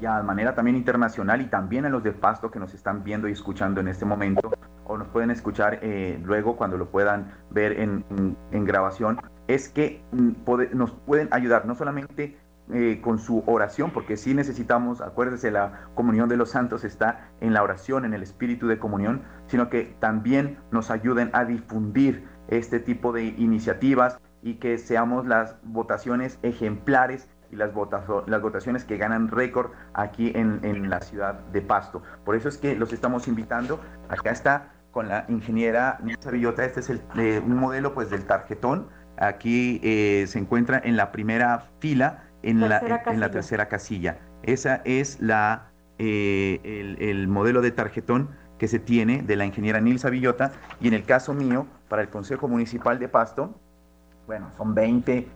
y 0.00 0.04
de 0.04 0.22
manera 0.22 0.54
también 0.54 0.76
internacional 0.76 1.40
y 1.40 1.46
también 1.46 1.84
a 1.84 1.88
los 1.88 2.02
de 2.02 2.12
Pasto 2.12 2.50
que 2.50 2.58
nos 2.58 2.74
están 2.74 3.04
viendo 3.04 3.28
y 3.28 3.32
escuchando 3.32 3.80
en 3.80 3.88
este 3.88 4.04
momento 4.04 4.50
o 4.84 4.96
nos 4.96 5.08
pueden 5.08 5.30
escuchar 5.30 5.78
eh, 5.82 6.18
luego 6.24 6.56
cuando 6.56 6.76
lo 6.76 6.90
puedan 6.90 7.32
ver 7.50 7.78
en, 7.78 8.04
grabación, 8.64 9.20
es 9.46 9.68
que 9.68 10.02
mm, 10.12 10.30
nos 10.72 10.90
pueden 10.92 11.28
ayudar 11.30 11.66
no 11.66 11.74
solamente 11.74 12.36
eh, 12.72 13.00
con 13.02 13.18
su 13.18 13.42
oración, 13.46 13.90
porque 13.90 14.16
sí 14.16 14.34
necesitamos, 14.34 15.00
acuérdese, 15.00 15.50
la 15.50 15.88
comunión 15.94 16.28
de 16.28 16.36
los 16.36 16.50
santos 16.50 16.84
está 16.84 17.28
en 17.40 17.52
la 17.52 17.62
oración, 17.62 18.04
en 18.04 18.14
el 18.14 18.22
espíritu 18.22 18.66
de 18.68 18.78
comunión, 18.78 19.22
sino 19.46 19.68
que 19.68 19.94
también 20.00 20.58
nos 20.70 20.90
ayuden 20.90 21.30
a 21.34 21.44
difundir 21.44 22.28
este 22.48 22.80
tipo 22.80 23.12
de 23.12 23.24
iniciativas 23.24 24.18
y 24.42 24.54
que 24.54 24.78
seamos 24.78 25.26
las 25.26 25.56
votaciones 25.62 26.38
ejemplares 26.42 27.28
y 27.52 27.56
las, 27.56 27.70
las 28.26 28.42
votaciones 28.42 28.84
que 28.84 28.96
ganan 28.96 29.28
récord 29.28 29.72
aquí 29.94 30.32
en, 30.34 30.88
la 30.88 31.00
ciudad 31.00 31.34
de 31.52 31.60
Pasto. 31.62 32.02
Por 32.24 32.36
eso 32.36 32.48
es 32.48 32.58
que 32.58 32.76
los 32.76 32.92
estamos 32.92 33.28
invitando. 33.28 33.80
Acá 34.08 34.30
está 34.30 34.72
con 34.90 35.08
la 35.08 35.24
ingeniera 35.28 35.98
Nilsa 36.02 36.30
Villota. 36.30 36.64
Este 36.64 36.80
es 36.80 36.90
el, 36.90 37.02
eh, 37.16 37.42
un 37.44 37.56
modelo 37.56 37.94
pues 37.94 38.10
del 38.10 38.24
tarjetón. 38.24 38.88
Aquí 39.18 39.80
eh, 39.82 40.24
se 40.26 40.38
encuentra 40.38 40.80
en 40.82 40.96
la 40.96 41.12
primera 41.12 41.66
fila, 41.80 42.24
en, 42.42 42.60
la, 42.60 42.78
en, 43.06 43.20
la, 43.20 43.30
tercera 43.30 43.68
casilla. 43.68 44.18
Esa 44.42 44.80
es 44.84 45.20
la, 45.20 45.70
eh, 45.98 46.60
el, 46.64 46.96
el, 47.02 47.28
modelo 47.28 47.60
de 47.60 47.70
tarjetón 47.70 48.30
que 48.58 48.68
se 48.68 48.78
tiene 48.78 49.22
de 49.22 49.36
la 49.36 49.44
ingeniera 49.44 49.80
Nilsa 49.80 50.08
Villota. 50.10 50.52
Y 50.80 50.88
en 50.88 50.94
el 50.94 51.04
caso 51.04 51.34
mío, 51.34 51.66
para 51.88 52.02
el 52.02 52.08
Consejo 52.08 52.48
Municipal 52.48 52.98
de 52.98 53.08
Pasto, 53.08 53.54
bueno, 54.30 54.52
son 54.56 54.76
20, 54.76 55.28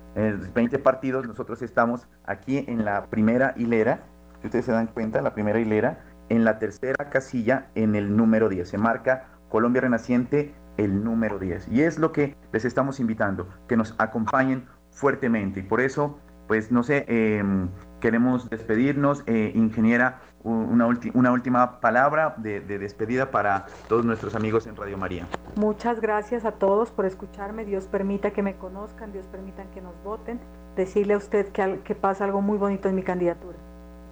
20 0.54 0.76
eh, 0.76 0.78
partidos, 0.78 1.26
nosotros 1.26 1.62
estamos 1.62 2.06
aquí 2.26 2.64
en 2.68 2.84
la 2.84 3.06
primera 3.06 3.52
hilera, 3.56 4.04
si 4.40 4.46
ustedes 4.46 4.66
se 4.66 4.70
dan 4.70 4.86
cuenta, 4.86 5.20
la 5.20 5.34
primera 5.34 5.58
hilera, 5.58 5.98
en 6.28 6.44
la 6.44 6.60
tercera 6.60 7.10
casilla, 7.10 7.66
en 7.74 7.96
el 7.96 8.16
número 8.16 8.48
10. 8.48 8.68
Se 8.68 8.78
marca 8.78 9.24
Colombia 9.48 9.80
Renaciente, 9.80 10.54
el 10.76 11.02
número 11.02 11.40
10. 11.40 11.66
Y 11.72 11.82
es 11.82 11.98
lo 11.98 12.12
que 12.12 12.36
les 12.52 12.64
estamos 12.64 13.00
invitando, 13.00 13.48
que 13.66 13.76
nos 13.76 13.96
acompañen 13.98 14.66
fuertemente. 14.92 15.58
Y 15.58 15.62
por 15.64 15.80
eso, 15.80 16.20
pues 16.46 16.70
no 16.70 16.84
sé, 16.84 17.04
em, 17.08 17.70
queremos 17.98 18.48
despedirnos. 18.48 19.24
Eh, 19.26 19.50
ingeniera, 19.56 20.20
una, 20.44 20.86
una, 21.14 21.32
última 21.32 21.80
palabra 21.80 22.34
de, 22.36 22.60
despedida 22.60 23.30
para 23.30 23.66
todos 23.88 24.04
nuestros 24.04 24.34
amigos 24.34 24.66
en 24.66 24.76
Radio 24.76 24.98
María. 24.98 25.26
Muchas 25.56 26.00
gracias 26.00 26.44
a 26.44 26.52
todos 26.52 26.90
por 26.90 27.06
escucharme. 27.06 27.64
Dios 27.64 27.86
permita 27.86 28.30
que 28.30 28.42
me 28.42 28.56
conozcan, 28.56 29.12
Dios 29.12 29.26
permita 29.26 29.64
que 29.72 29.80
nos 29.80 29.94
voten. 30.04 30.38
Decirle 30.76 31.14
a 31.14 31.16
usted 31.16 31.48
que, 31.48 31.80
que 31.84 31.94
pasa 31.94 32.24
algo 32.24 32.42
muy 32.42 32.58
bonito 32.58 32.88
en 32.88 32.94
mi 32.94 33.02
candidatura. 33.02 33.56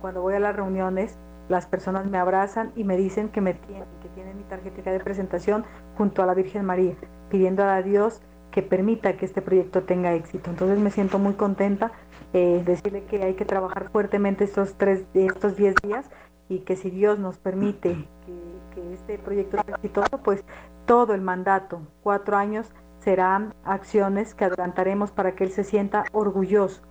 Cuando 0.00 0.22
voy 0.22 0.34
a 0.34 0.40
las 0.40 0.56
reuniones, 0.56 1.18
las 1.48 1.66
personas 1.66 2.06
me 2.06 2.18
abrazan 2.18 2.72
y 2.76 2.84
me 2.84 2.96
dicen 2.96 3.28
que 3.28 3.40
me 3.40 3.54
tienen, 3.54 3.84
que 4.00 4.08
tienen 4.10 4.36
mi 4.36 4.44
tarjetita 4.44 4.90
de 4.90 5.00
presentación 5.00 5.64
junto 5.98 6.22
a 6.22 6.26
la 6.26 6.34
Virgen 6.34 6.64
María, 6.64 6.94
pidiendo 7.30 7.64
a 7.64 7.82
Dios 7.82 8.22
que 8.52 8.62
permita 8.62 9.16
que 9.16 9.24
este 9.24 9.42
proyecto 9.42 9.82
tenga 9.82 10.14
éxito. 10.14 10.50
Entonces 10.50 10.78
me 10.78 10.90
siento 10.90 11.18
muy 11.18 11.34
contenta 11.34 11.90
eh, 12.32 12.62
decirle 12.64 13.04
que 13.04 13.22
hay 13.22 13.34
que 13.34 13.44
trabajar 13.44 13.90
fuertemente 13.90 14.44
estos 14.44 14.74
tres, 14.74 15.04
estos 15.14 15.56
10 15.56 15.74
días 15.82 16.10
y 16.52 16.60
que 16.60 16.76
si 16.76 16.90
Dios 16.90 17.18
nos 17.18 17.38
permite 17.38 18.06
que, 18.26 18.92
este 18.92 19.18
proyecto 19.18 19.62
sea 19.64 19.76
exitoso, 19.76 20.18
pues 20.22 20.44
todo 20.86 21.14
el 21.14 21.22
mandato, 21.22 21.80
cuatro 22.02 22.36
años, 22.36 22.70
serán 22.98 23.54
acciones 23.64 24.34
que 24.34 24.44
adelantaremos 24.44 25.10
para 25.10 25.34
que 25.34 25.44
él 25.44 25.50
se 25.50 25.64
sienta 25.64 26.04
orgulloso, 26.12 26.82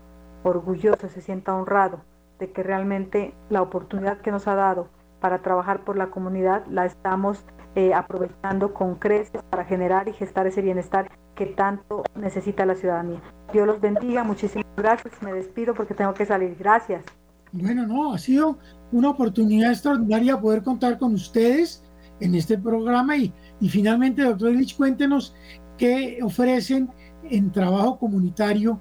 orgulloso, 0.43 1.09
se 1.09 1.21
sienta 1.21 1.55
honrado 1.55 2.01
de 2.39 2.51
que 2.51 2.63
realmente 2.63 3.33
la 3.49 3.61
oportunidad 3.61 4.17
que 4.21 4.31
nos 4.31 4.47
ha 4.47 4.55
dado 4.55 4.87
para 5.19 5.39
trabajar 5.39 5.81
por 5.81 5.95
la 5.95 6.07
comunidad 6.07 6.65
la 6.67 6.85
estamos 6.85 7.45
eh, 7.75 7.93
aprovechando 7.93 8.73
con 8.73 8.95
creces 8.95 9.43
para 9.43 9.63
generar 9.63 10.07
y 10.07 10.13
gestar 10.13 10.47
ese 10.47 10.61
bienestar 10.61 11.09
que 11.35 11.45
tanto 11.45 12.03
necesita 12.15 12.65
la 12.65 12.75
ciudadanía. 12.75 13.21
Dios 13.53 13.67
los 13.67 13.79
bendiga, 13.79 14.23
muchísimas 14.23 14.65
gracias. 14.75 15.21
Me 15.21 15.33
despido 15.33 15.75
porque 15.75 15.93
tengo 15.93 16.13
que 16.13 16.25
salir. 16.25 16.55
Gracias. 16.59 17.05
Bueno, 17.53 17.85
no, 17.85 18.13
ha 18.13 18.17
sido 18.17 18.57
una 18.91 19.09
oportunidad 19.09 19.71
extraordinaria 19.71 20.39
poder 20.39 20.63
contar 20.63 20.97
con 20.97 21.13
ustedes 21.13 21.83
en 22.19 22.35
este 22.35 22.57
programa 22.57 23.17
y, 23.17 23.33
y 23.59 23.69
finalmente, 23.69 24.23
doctor 24.23 24.51
Lich, 24.51 24.77
cuéntenos 24.77 25.35
qué 25.77 26.19
ofrecen 26.23 26.89
en 27.23 27.51
trabajo 27.51 27.99
comunitario 27.99 28.79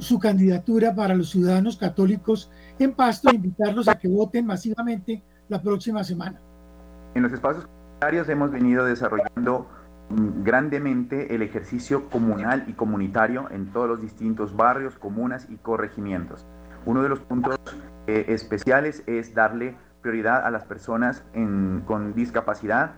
su 0.00 0.18
candidatura 0.18 0.94
para 0.94 1.14
los 1.14 1.30
ciudadanos 1.30 1.76
católicos 1.76 2.50
en 2.78 2.92
Pasto 2.92 3.30
e 3.30 3.34
invitarlos 3.34 3.88
a 3.88 3.98
que 3.98 4.08
voten 4.08 4.46
masivamente 4.46 5.22
la 5.48 5.60
próxima 5.60 6.04
semana. 6.04 6.40
En 7.14 7.22
los 7.22 7.32
espacios 7.32 7.66
comunitarios 7.66 8.28
hemos 8.28 8.50
venido 8.50 8.84
desarrollando 8.84 9.66
grandemente 10.42 11.34
el 11.34 11.42
ejercicio 11.42 12.08
comunal 12.08 12.64
y 12.66 12.72
comunitario 12.72 13.48
en 13.50 13.72
todos 13.72 13.88
los 13.88 14.02
distintos 14.02 14.56
barrios, 14.56 14.96
comunas 14.96 15.46
y 15.50 15.56
corregimientos. 15.56 16.46
Uno 16.86 17.02
de 17.02 17.08
los 17.08 17.20
puntos 17.20 17.56
eh, 18.10 18.24
especiales 18.28 19.04
es 19.06 19.34
darle 19.34 19.76
prioridad 20.02 20.44
a 20.44 20.50
las 20.50 20.64
personas 20.64 21.22
con 21.86 22.12
discapacidad, 22.14 22.96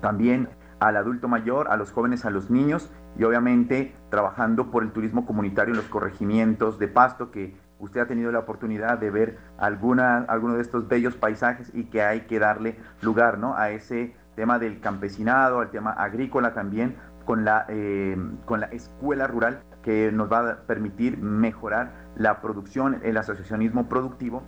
también 0.00 0.48
al 0.80 0.96
adulto 0.96 1.28
mayor, 1.28 1.68
a 1.70 1.76
los 1.76 1.92
jóvenes, 1.92 2.24
a 2.24 2.30
los 2.30 2.50
niños 2.50 2.90
y 3.16 3.22
obviamente 3.22 3.94
trabajando 4.10 4.72
por 4.72 4.82
el 4.82 4.90
turismo 4.90 5.26
comunitario 5.26 5.74
en 5.74 5.76
los 5.76 5.86
corregimientos 5.86 6.80
de 6.80 6.88
Pasto, 6.88 7.30
que 7.30 7.54
usted 7.78 8.00
ha 8.00 8.06
tenido 8.06 8.32
la 8.32 8.40
oportunidad 8.40 8.98
de 8.98 9.10
ver 9.10 9.38
alguna, 9.58 10.24
alguno 10.28 10.54
de 10.54 10.62
estos 10.62 10.88
bellos 10.88 11.14
paisajes 11.14 11.70
y 11.72 11.84
que 11.84 12.02
hay 12.02 12.22
que 12.22 12.40
darle 12.40 12.76
lugar 13.00 13.38
¿no? 13.38 13.56
a 13.56 13.70
ese 13.70 14.16
tema 14.34 14.58
del 14.58 14.80
campesinado, 14.80 15.62
el 15.62 15.70
tema 15.70 15.92
agrícola 15.92 16.52
también, 16.52 16.96
con 17.24 17.44
la, 17.44 17.64
eh, 17.68 18.16
con 18.44 18.58
la 18.58 18.66
escuela 18.66 19.28
rural 19.28 19.62
que 19.82 20.10
nos 20.12 20.30
va 20.30 20.50
a 20.50 20.56
permitir 20.62 21.18
mejorar 21.18 21.92
la 22.16 22.40
producción, 22.40 23.00
el 23.02 23.16
asociacionismo 23.16 23.88
productivo 23.88 24.42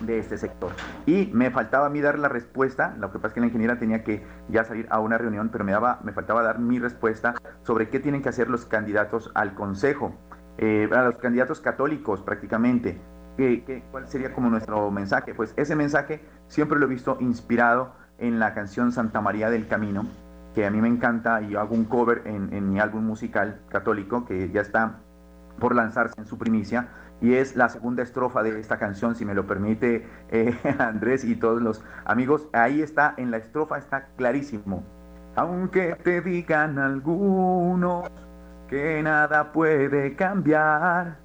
de 0.00 0.18
este 0.18 0.38
sector. 0.38 0.72
Y 1.06 1.30
me 1.32 1.50
faltaba 1.50 1.86
a 1.86 1.90
mí 1.90 2.00
dar 2.00 2.18
la 2.18 2.28
respuesta, 2.28 2.94
lo 2.98 3.12
que 3.12 3.18
pasa 3.18 3.28
es 3.28 3.34
que 3.34 3.40
la 3.40 3.46
ingeniera 3.46 3.78
tenía 3.78 4.02
que 4.02 4.24
ya 4.48 4.64
salir 4.64 4.86
a 4.90 5.00
una 5.00 5.18
reunión, 5.18 5.50
pero 5.50 5.64
me, 5.64 5.72
daba, 5.72 6.00
me 6.02 6.12
faltaba 6.12 6.42
dar 6.42 6.58
mi 6.58 6.78
respuesta 6.78 7.34
sobre 7.62 7.88
qué 7.88 8.00
tienen 8.00 8.22
que 8.22 8.28
hacer 8.28 8.48
los 8.48 8.66
candidatos 8.66 9.30
al 9.34 9.54
Consejo, 9.54 10.14
eh, 10.58 10.88
a 10.92 11.02
los 11.02 11.16
candidatos 11.16 11.60
católicos 11.60 12.22
prácticamente. 12.22 13.00
¿Qué, 13.36 13.82
cuál 13.90 14.06
sería 14.08 14.34
como 14.34 14.50
nuestro 14.50 14.90
mensaje? 14.90 15.34
Pues 15.34 15.54
ese 15.56 15.74
mensaje 15.74 16.20
siempre 16.48 16.78
lo 16.78 16.86
he 16.86 16.88
visto 16.88 17.16
inspirado 17.20 17.94
en 18.18 18.38
la 18.38 18.52
canción 18.52 18.92
Santa 18.92 19.20
María 19.20 19.48
del 19.50 19.66
Camino, 19.68 20.06
que 20.54 20.66
a 20.66 20.70
mí 20.70 20.80
me 20.80 20.88
encanta 20.88 21.40
y 21.42 21.54
hago 21.56 21.74
un 21.74 21.84
cover 21.84 22.22
en, 22.26 22.70
mi 22.70 22.78
álbum 22.78 23.04
musical 23.04 23.60
católico 23.68 24.24
que 24.24 24.50
ya 24.50 24.60
está 24.60 24.98
por 25.58 25.74
lanzarse 25.74 26.20
en 26.20 26.26
su 26.26 26.38
primicia 26.38 26.88
y 27.20 27.34
es 27.34 27.56
la 27.56 27.68
segunda 27.68 28.02
estrofa 28.02 28.42
de 28.42 28.58
esta 28.58 28.78
canción, 28.78 29.14
si 29.14 29.24
me 29.24 29.34
lo 29.34 29.46
permite 29.46 30.06
eh, 30.30 30.56
Andrés 30.78 31.24
y 31.24 31.36
todos 31.36 31.62
los 31.62 31.84
amigos. 32.04 32.48
Ahí 32.52 32.82
está, 32.82 33.14
en 33.16 33.30
la 33.30 33.36
estrofa 33.36 33.78
está 33.78 34.08
clarísimo. 34.16 34.82
Aunque 35.36 35.94
te 36.02 36.20
digan 36.20 36.78
algunos 36.78 38.10
que 38.68 39.02
nada 39.02 39.52
puede 39.52 40.16
cambiar, 40.16 41.16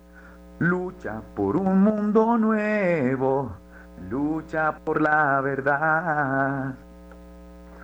lucha 0.60 1.22
por 1.36 1.58
un 1.58 1.82
mundo 1.82 2.38
nuevo, 2.38 3.58
lucha 4.10 4.78
por 4.86 5.02
la 5.02 5.42
verdad 5.42 6.76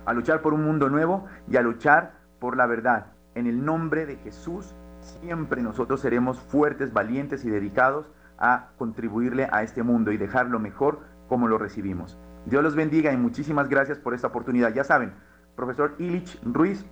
a 0.06 0.12
luchar 0.12 0.42
por 0.42 0.54
un 0.54 0.64
mundo 0.64 0.88
nuevo 0.88 1.26
y 1.48 1.56
a 1.56 1.62
luchar 1.62 2.14
por 2.38 2.56
la 2.56 2.66
verdad. 2.66 3.06
En 3.34 3.46
el 3.46 3.64
nombre 3.64 4.06
de 4.06 4.16
Jesús, 4.16 4.74
siempre 5.00 5.62
nosotros 5.62 6.00
seremos 6.00 6.40
fuertes, 6.40 6.92
valientes 6.92 7.44
y 7.44 7.50
dedicados 7.50 8.10
a 8.38 8.70
contribuirle 8.78 9.48
a 9.50 9.62
este 9.62 9.82
mundo 9.82 10.12
y 10.12 10.16
dejarlo 10.16 10.58
mejor 10.58 11.00
como 11.28 11.48
lo 11.48 11.58
recibimos. 11.58 12.18
Dios 12.46 12.62
los 12.62 12.74
bendiga 12.74 13.12
y 13.12 13.16
muchísimas 13.16 13.68
gracias 13.68 13.98
por 13.98 14.14
esta 14.14 14.28
oportunidad. 14.28 14.74
Ya 14.74 14.84
saben, 14.84 15.14
profesor 15.56 15.94
Ilich 15.98 16.40
Ruiz 16.44 16.84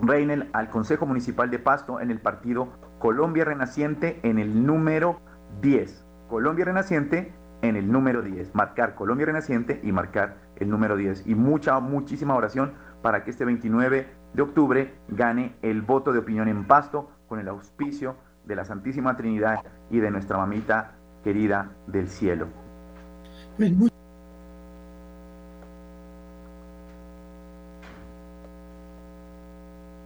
Reinel 0.00 0.50
al 0.52 0.68
Consejo 0.68 1.06
Municipal 1.06 1.50
de 1.50 1.58
Pasto 1.58 2.00
en 2.00 2.10
el 2.10 2.20
partido 2.20 2.68
Colombia 2.98 3.44
Renaciente 3.44 4.20
en 4.22 4.38
el 4.38 4.66
número 4.66 5.20
10. 5.60 6.04
Colombia 6.28 6.64
Renaciente 6.64 7.32
en 7.62 7.76
el 7.76 7.90
número 7.90 8.22
10, 8.22 8.54
marcar 8.54 8.94
Colombia 8.94 9.26
Renaciente 9.26 9.80
y 9.82 9.92
marcar 9.92 10.36
el 10.56 10.68
número 10.68 10.96
10. 10.96 11.26
Y 11.26 11.34
mucha, 11.34 11.78
muchísima 11.80 12.34
oración 12.34 12.72
para 13.00 13.24
que 13.24 13.30
este 13.30 13.44
29 13.44 14.08
de 14.34 14.42
octubre 14.42 14.94
gane 15.08 15.54
el 15.62 15.82
voto 15.82 16.12
de 16.12 16.18
opinión 16.18 16.48
en 16.48 16.66
pasto 16.66 17.10
con 17.28 17.38
el 17.38 17.48
auspicio 17.48 18.16
de 18.44 18.56
la 18.56 18.64
Santísima 18.64 19.16
Trinidad 19.16 19.60
y 19.90 20.00
de 20.00 20.10
nuestra 20.10 20.36
mamita 20.36 20.92
querida 21.22 21.70
del 21.86 22.08
cielo. 22.08 22.48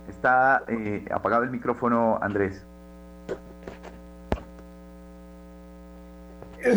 Está 0.09 0.63
eh, 0.69 1.05
apagado 1.11 1.45
el 1.45 1.51
micrófono, 1.51 2.19
Andrés. 2.21 2.67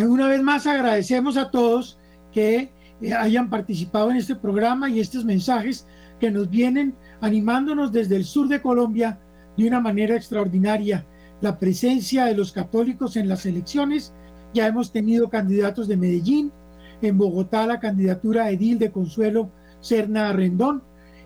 Una 0.08 0.28
vez 0.28 0.42
más 0.42 0.68
agradecemos 0.68 1.38
a 1.38 1.52
todos 1.52 1.98
que 2.32 2.72
eh, 3.02 3.14
hayan 3.14 3.50
participado 3.50 4.12
en 4.12 4.18
este 4.18 4.36
programa 4.36 4.90
y 4.90 5.00
estos 5.00 5.26
mensajes 5.26 5.88
que 6.20 6.32
nos 6.32 6.50
vienen 6.50 6.96
animándonos 7.22 7.92
desde 7.92 8.16
el 8.16 8.26
sur 8.26 8.48
de 8.48 8.62
Colombia 8.62 9.20
de 9.58 9.68
una 9.68 9.80
manera 9.80 10.16
extraordinaria. 10.16 11.06
La 11.42 11.58
presencia 11.58 12.26
de 12.26 12.36
los 12.36 12.52
católicos 12.52 13.16
en 13.16 13.30
las 13.30 13.46
elecciones, 13.46 14.14
ya 14.54 14.68
hemos 14.68 14.92
tenido 14.92 15.30
candidatos 15.30 15.88
de 15.88 15.98
Medellín, 15.98 16.52
en 17.02 17.18
Bogotá 17.18 17.66
la 17.66 17.80
candidatura 17.80 18.50
edil 18.50 18.78
de 18.78 18.92
Consuelo 18.92 19.50
Serna 19.80 20.34
Rendón 20.34 20.84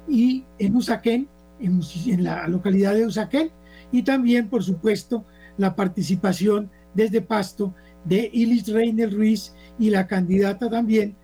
y 0.07 0.45
en 0.59 0.75
Usaquén, 0.75 1.27
en, 1.59 1.81
en 2.05 2.23
la 2.23 2.47
localidad 2.47 2.93
de 2.93 3.07
Usaquén, 3.07 3.51
y 3.91 4.03
también, 4.03 4.49
por 4.49 4.63
supuesto, 4.63 5.25
la 5.57 5.75
participación 5.75 6.69
desde 6.93 7.21
Pasto 7.21 7.73
de 8.05 8.29
Ilis 8.33 8.67
Reiner 8.67 9.11
Ruiz 9.13 9.53
y 9.79 9.89
la 9.89 10.07
candidata 10.07 10.69
también 10.69 11.15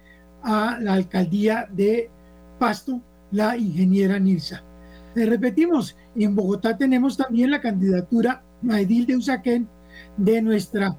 a 0.43 0.77
la 0.79 0.93
alcaldía 0.93 1.67
de 1.71 2.09
Pasto, 2.57 3.01
la 3.31 3.57
ingeniera 3.57 4.19
Nilsa. 4.19 4.63
Le 5.15 5.25
repetimos, 5.25 5.95
en 6.15 6.35
Bogotá 6.35 6.77
tenemos 6.77 7.17
también 7.17 7.51
la 7.51 7.61
candidatura 7.61 8.43
a 8.69 8.77
de 8.77 9.15
Usaquén 9.15 9.67
de 10.17 10.41
nuestra 10.41 10.97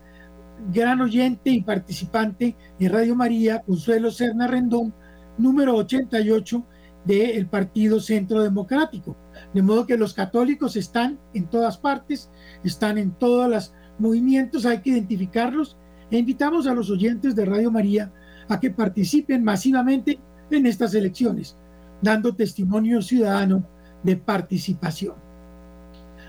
gran 0.73 1.01
oyente 1.01 1.51
y 1.51 1.63
participante 1.63 2.57
de 2.79 2.89
Radio 2.89 3.15
María, 3.15 3.61
Consuelo 3.61 4.11
Serna 4.11 4.47
Rendón, 4.47 4.93
número 5.39 5.77
88 5.77 6.65
del 7.05 7.47
Partido 7.47 8.01
Centro 8.01 8.43
Democrático. 8.43 9.17
De 9.55 9.63
modo 9.63 9.87
que 9.87 9.97
los 9.97 10.13
católicos 10.13 10.77
están 10.77 11.19
en 11.33 11.47
todas 11.49 11.79
partes, 11.79 12.31
están 12.63 12.99
en 12.99 13.13
todos 13.13 13.49
los 13.49 13.73
movimientos, 14.01 14.67
hay 14.67 14.81
que 14.81 14.91
identificarlos 14.91 15.77
e 16.11 16.19
invitamos 16.19 16.67
a 16.67 16.75
los 16.75 16.91
oyentes 16.91 17.35
de 17.35 17.45
Radio 17.45 17.71
María 17.71 18.13
a 18.49 18.59
que 18.59 18.71
participen 18.71 19.45
masivamente 19.45 20.19
en 20.51 20.67
estas 20.67 20.95
elecciones, 20.95 21.57
dando 22.03 22.35
testimonio 22.35 23.01
ciudadano 23.03 23.65
de 24.03 24.17
participación. 24.17 25.15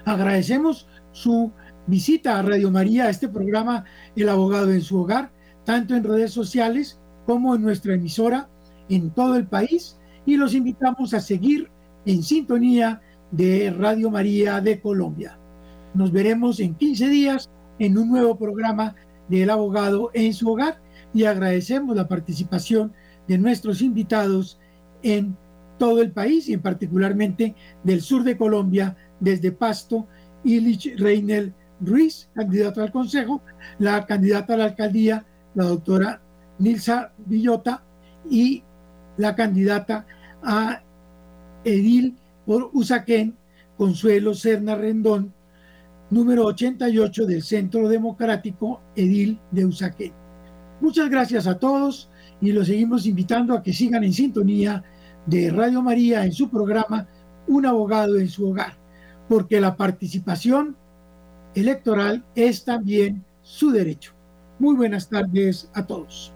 Agradecemos 0.05 0.87
su 1.11 1.51
visita 1.87 2.37
a 2.37 2.41
Radio 2.41 2.69
María, 2.71 3.05
a 3.05 3.09
este 3.09 3.27
programa 3.27 3.85
El 4.15 4.29
abogado 4.29 4.71
en 4.71 4.81
su 4.81 4.99
hogar, 4.99 5.31
tanto 5.65 5.95
en 5.95 6.03
redes 6.03 6.31
sociales 6.31 6.99
como 7.25 7.55
en 7.55 7.61
nuestra 7.61 7.95
emisora 7.95 8.49
en 8.89 9.11
todo 9.11 9.35
el 9.35 9.47
país 9.47 9.97
y 10.25 10.37
los 10.37 10.53
invitamos 10.53 11.13
a 11.13 11.19
seguir 11.19 11.69
en 12.05 12.23
sintonía 12.23 13.01
de 13.31 13.71
Radio 13.71 14.11
María 14.11 14.59
de 14.59 14.79
Colombia. 14.81 15.37
Nos 15.93 16.11
veremos 16.11 16.59
en 16.59 16.75
15 16.75 17.09
días 17.09 17.49
en 17.81 17.97
un 17.97 18.09
nuevo 18.09 18.37
programa 18.37 18.95
del 19.27 19.49
abogado 19.49 20.11
en 20.13 20.35
su 20.35 20.51
hogar. 20.51 20.79
Y 21.15 21.25
agradecemos 21.25 21.95
la 21.95 22.07
participación 22.07 22.93
de 23.27 23.39
nuestros 23.39 23.81
invitados 23.81 24.59
en 25.01 25.35
todo 25.79 26.03
el 26.03 26.11
país 26.11 26.47
y 26.47 26.53
en 26.53 26.61
particularmente 26.61 27.55
del 27.83 28.01
sur 28.01 28.23
de 28.23 28.37
Colombia, 28.37 28.95
desde 29.19 29.51
Pasto, 29.51 30.05
Illich 30.43 30.95
Reinel 30.95 31.55
Ruiz, 31.79 32.29
candidato 32.35 32.83
al 32.83 32.91
Consejo, 32.91 33.41
la 33.79 34.05
candidata 34.05 34.53
a 34.53 34.57
la 34.57 34.65
alcaldía, 34.65 35.25
la 35.55 35.63
doctora 35.65 36.21
Nilsa 36.59 37.11
Villota, 37.25 37.83
y 38.29 38.61
la 39.17 39.35
candidata 39.35 40.05
a 40.43 40.83
edil 41.63 42.15
por 42.45 42.69
Usaquén, 42.73 43.35
Consuelo 43.75 44.35
Serna 44.35 44.75
Rendón, 44.75 45.33
número 46.11 46.45
88 46.45 47.25
del 47.25 47.41
Centro 47.41 47.87
Democrático 47.87 48.81
Edil 48.95 49.39
de 49.49 49.65
Usaquén. 49.65 50.11
Muchas 50.81 51.09
gracias 51.09 51.47
a 51.47 51.57
todos 51.57 52.09
y 52.41 52.51
los 52.51 52.67
seguimos 52.67 53.05
invitando 53.05 53.53
a 53.53 53.63
que 53.63 53.73
sigan 53.73 54.03
en 54.03 54.13
sintonía 54.13 54.83
de 55.25 55.49
Radio 55.49 55.81
María 55.81 56.25
en 56.25 56.33
su 56.33 56.49
programa 56.49 57.07
Un 57.47 57.65
abogado 57.65 58.19
en 58.19 58.29
su 58.29 58.49
hogar, 58.49 58.77
porque 59.27 59.61
la 59.61 59.75
participación 59.75 60.75
electoral 61.55 62.23
es 62.35 62.63
también 62.63 63.23
su 63.41 63.71
derecho. 63.71 64.13
Muy 64.59 64.75
buenas 64.75 65.09
tardes 65.09 65.69
a 65.73 65.85
todos. 65.85 66.33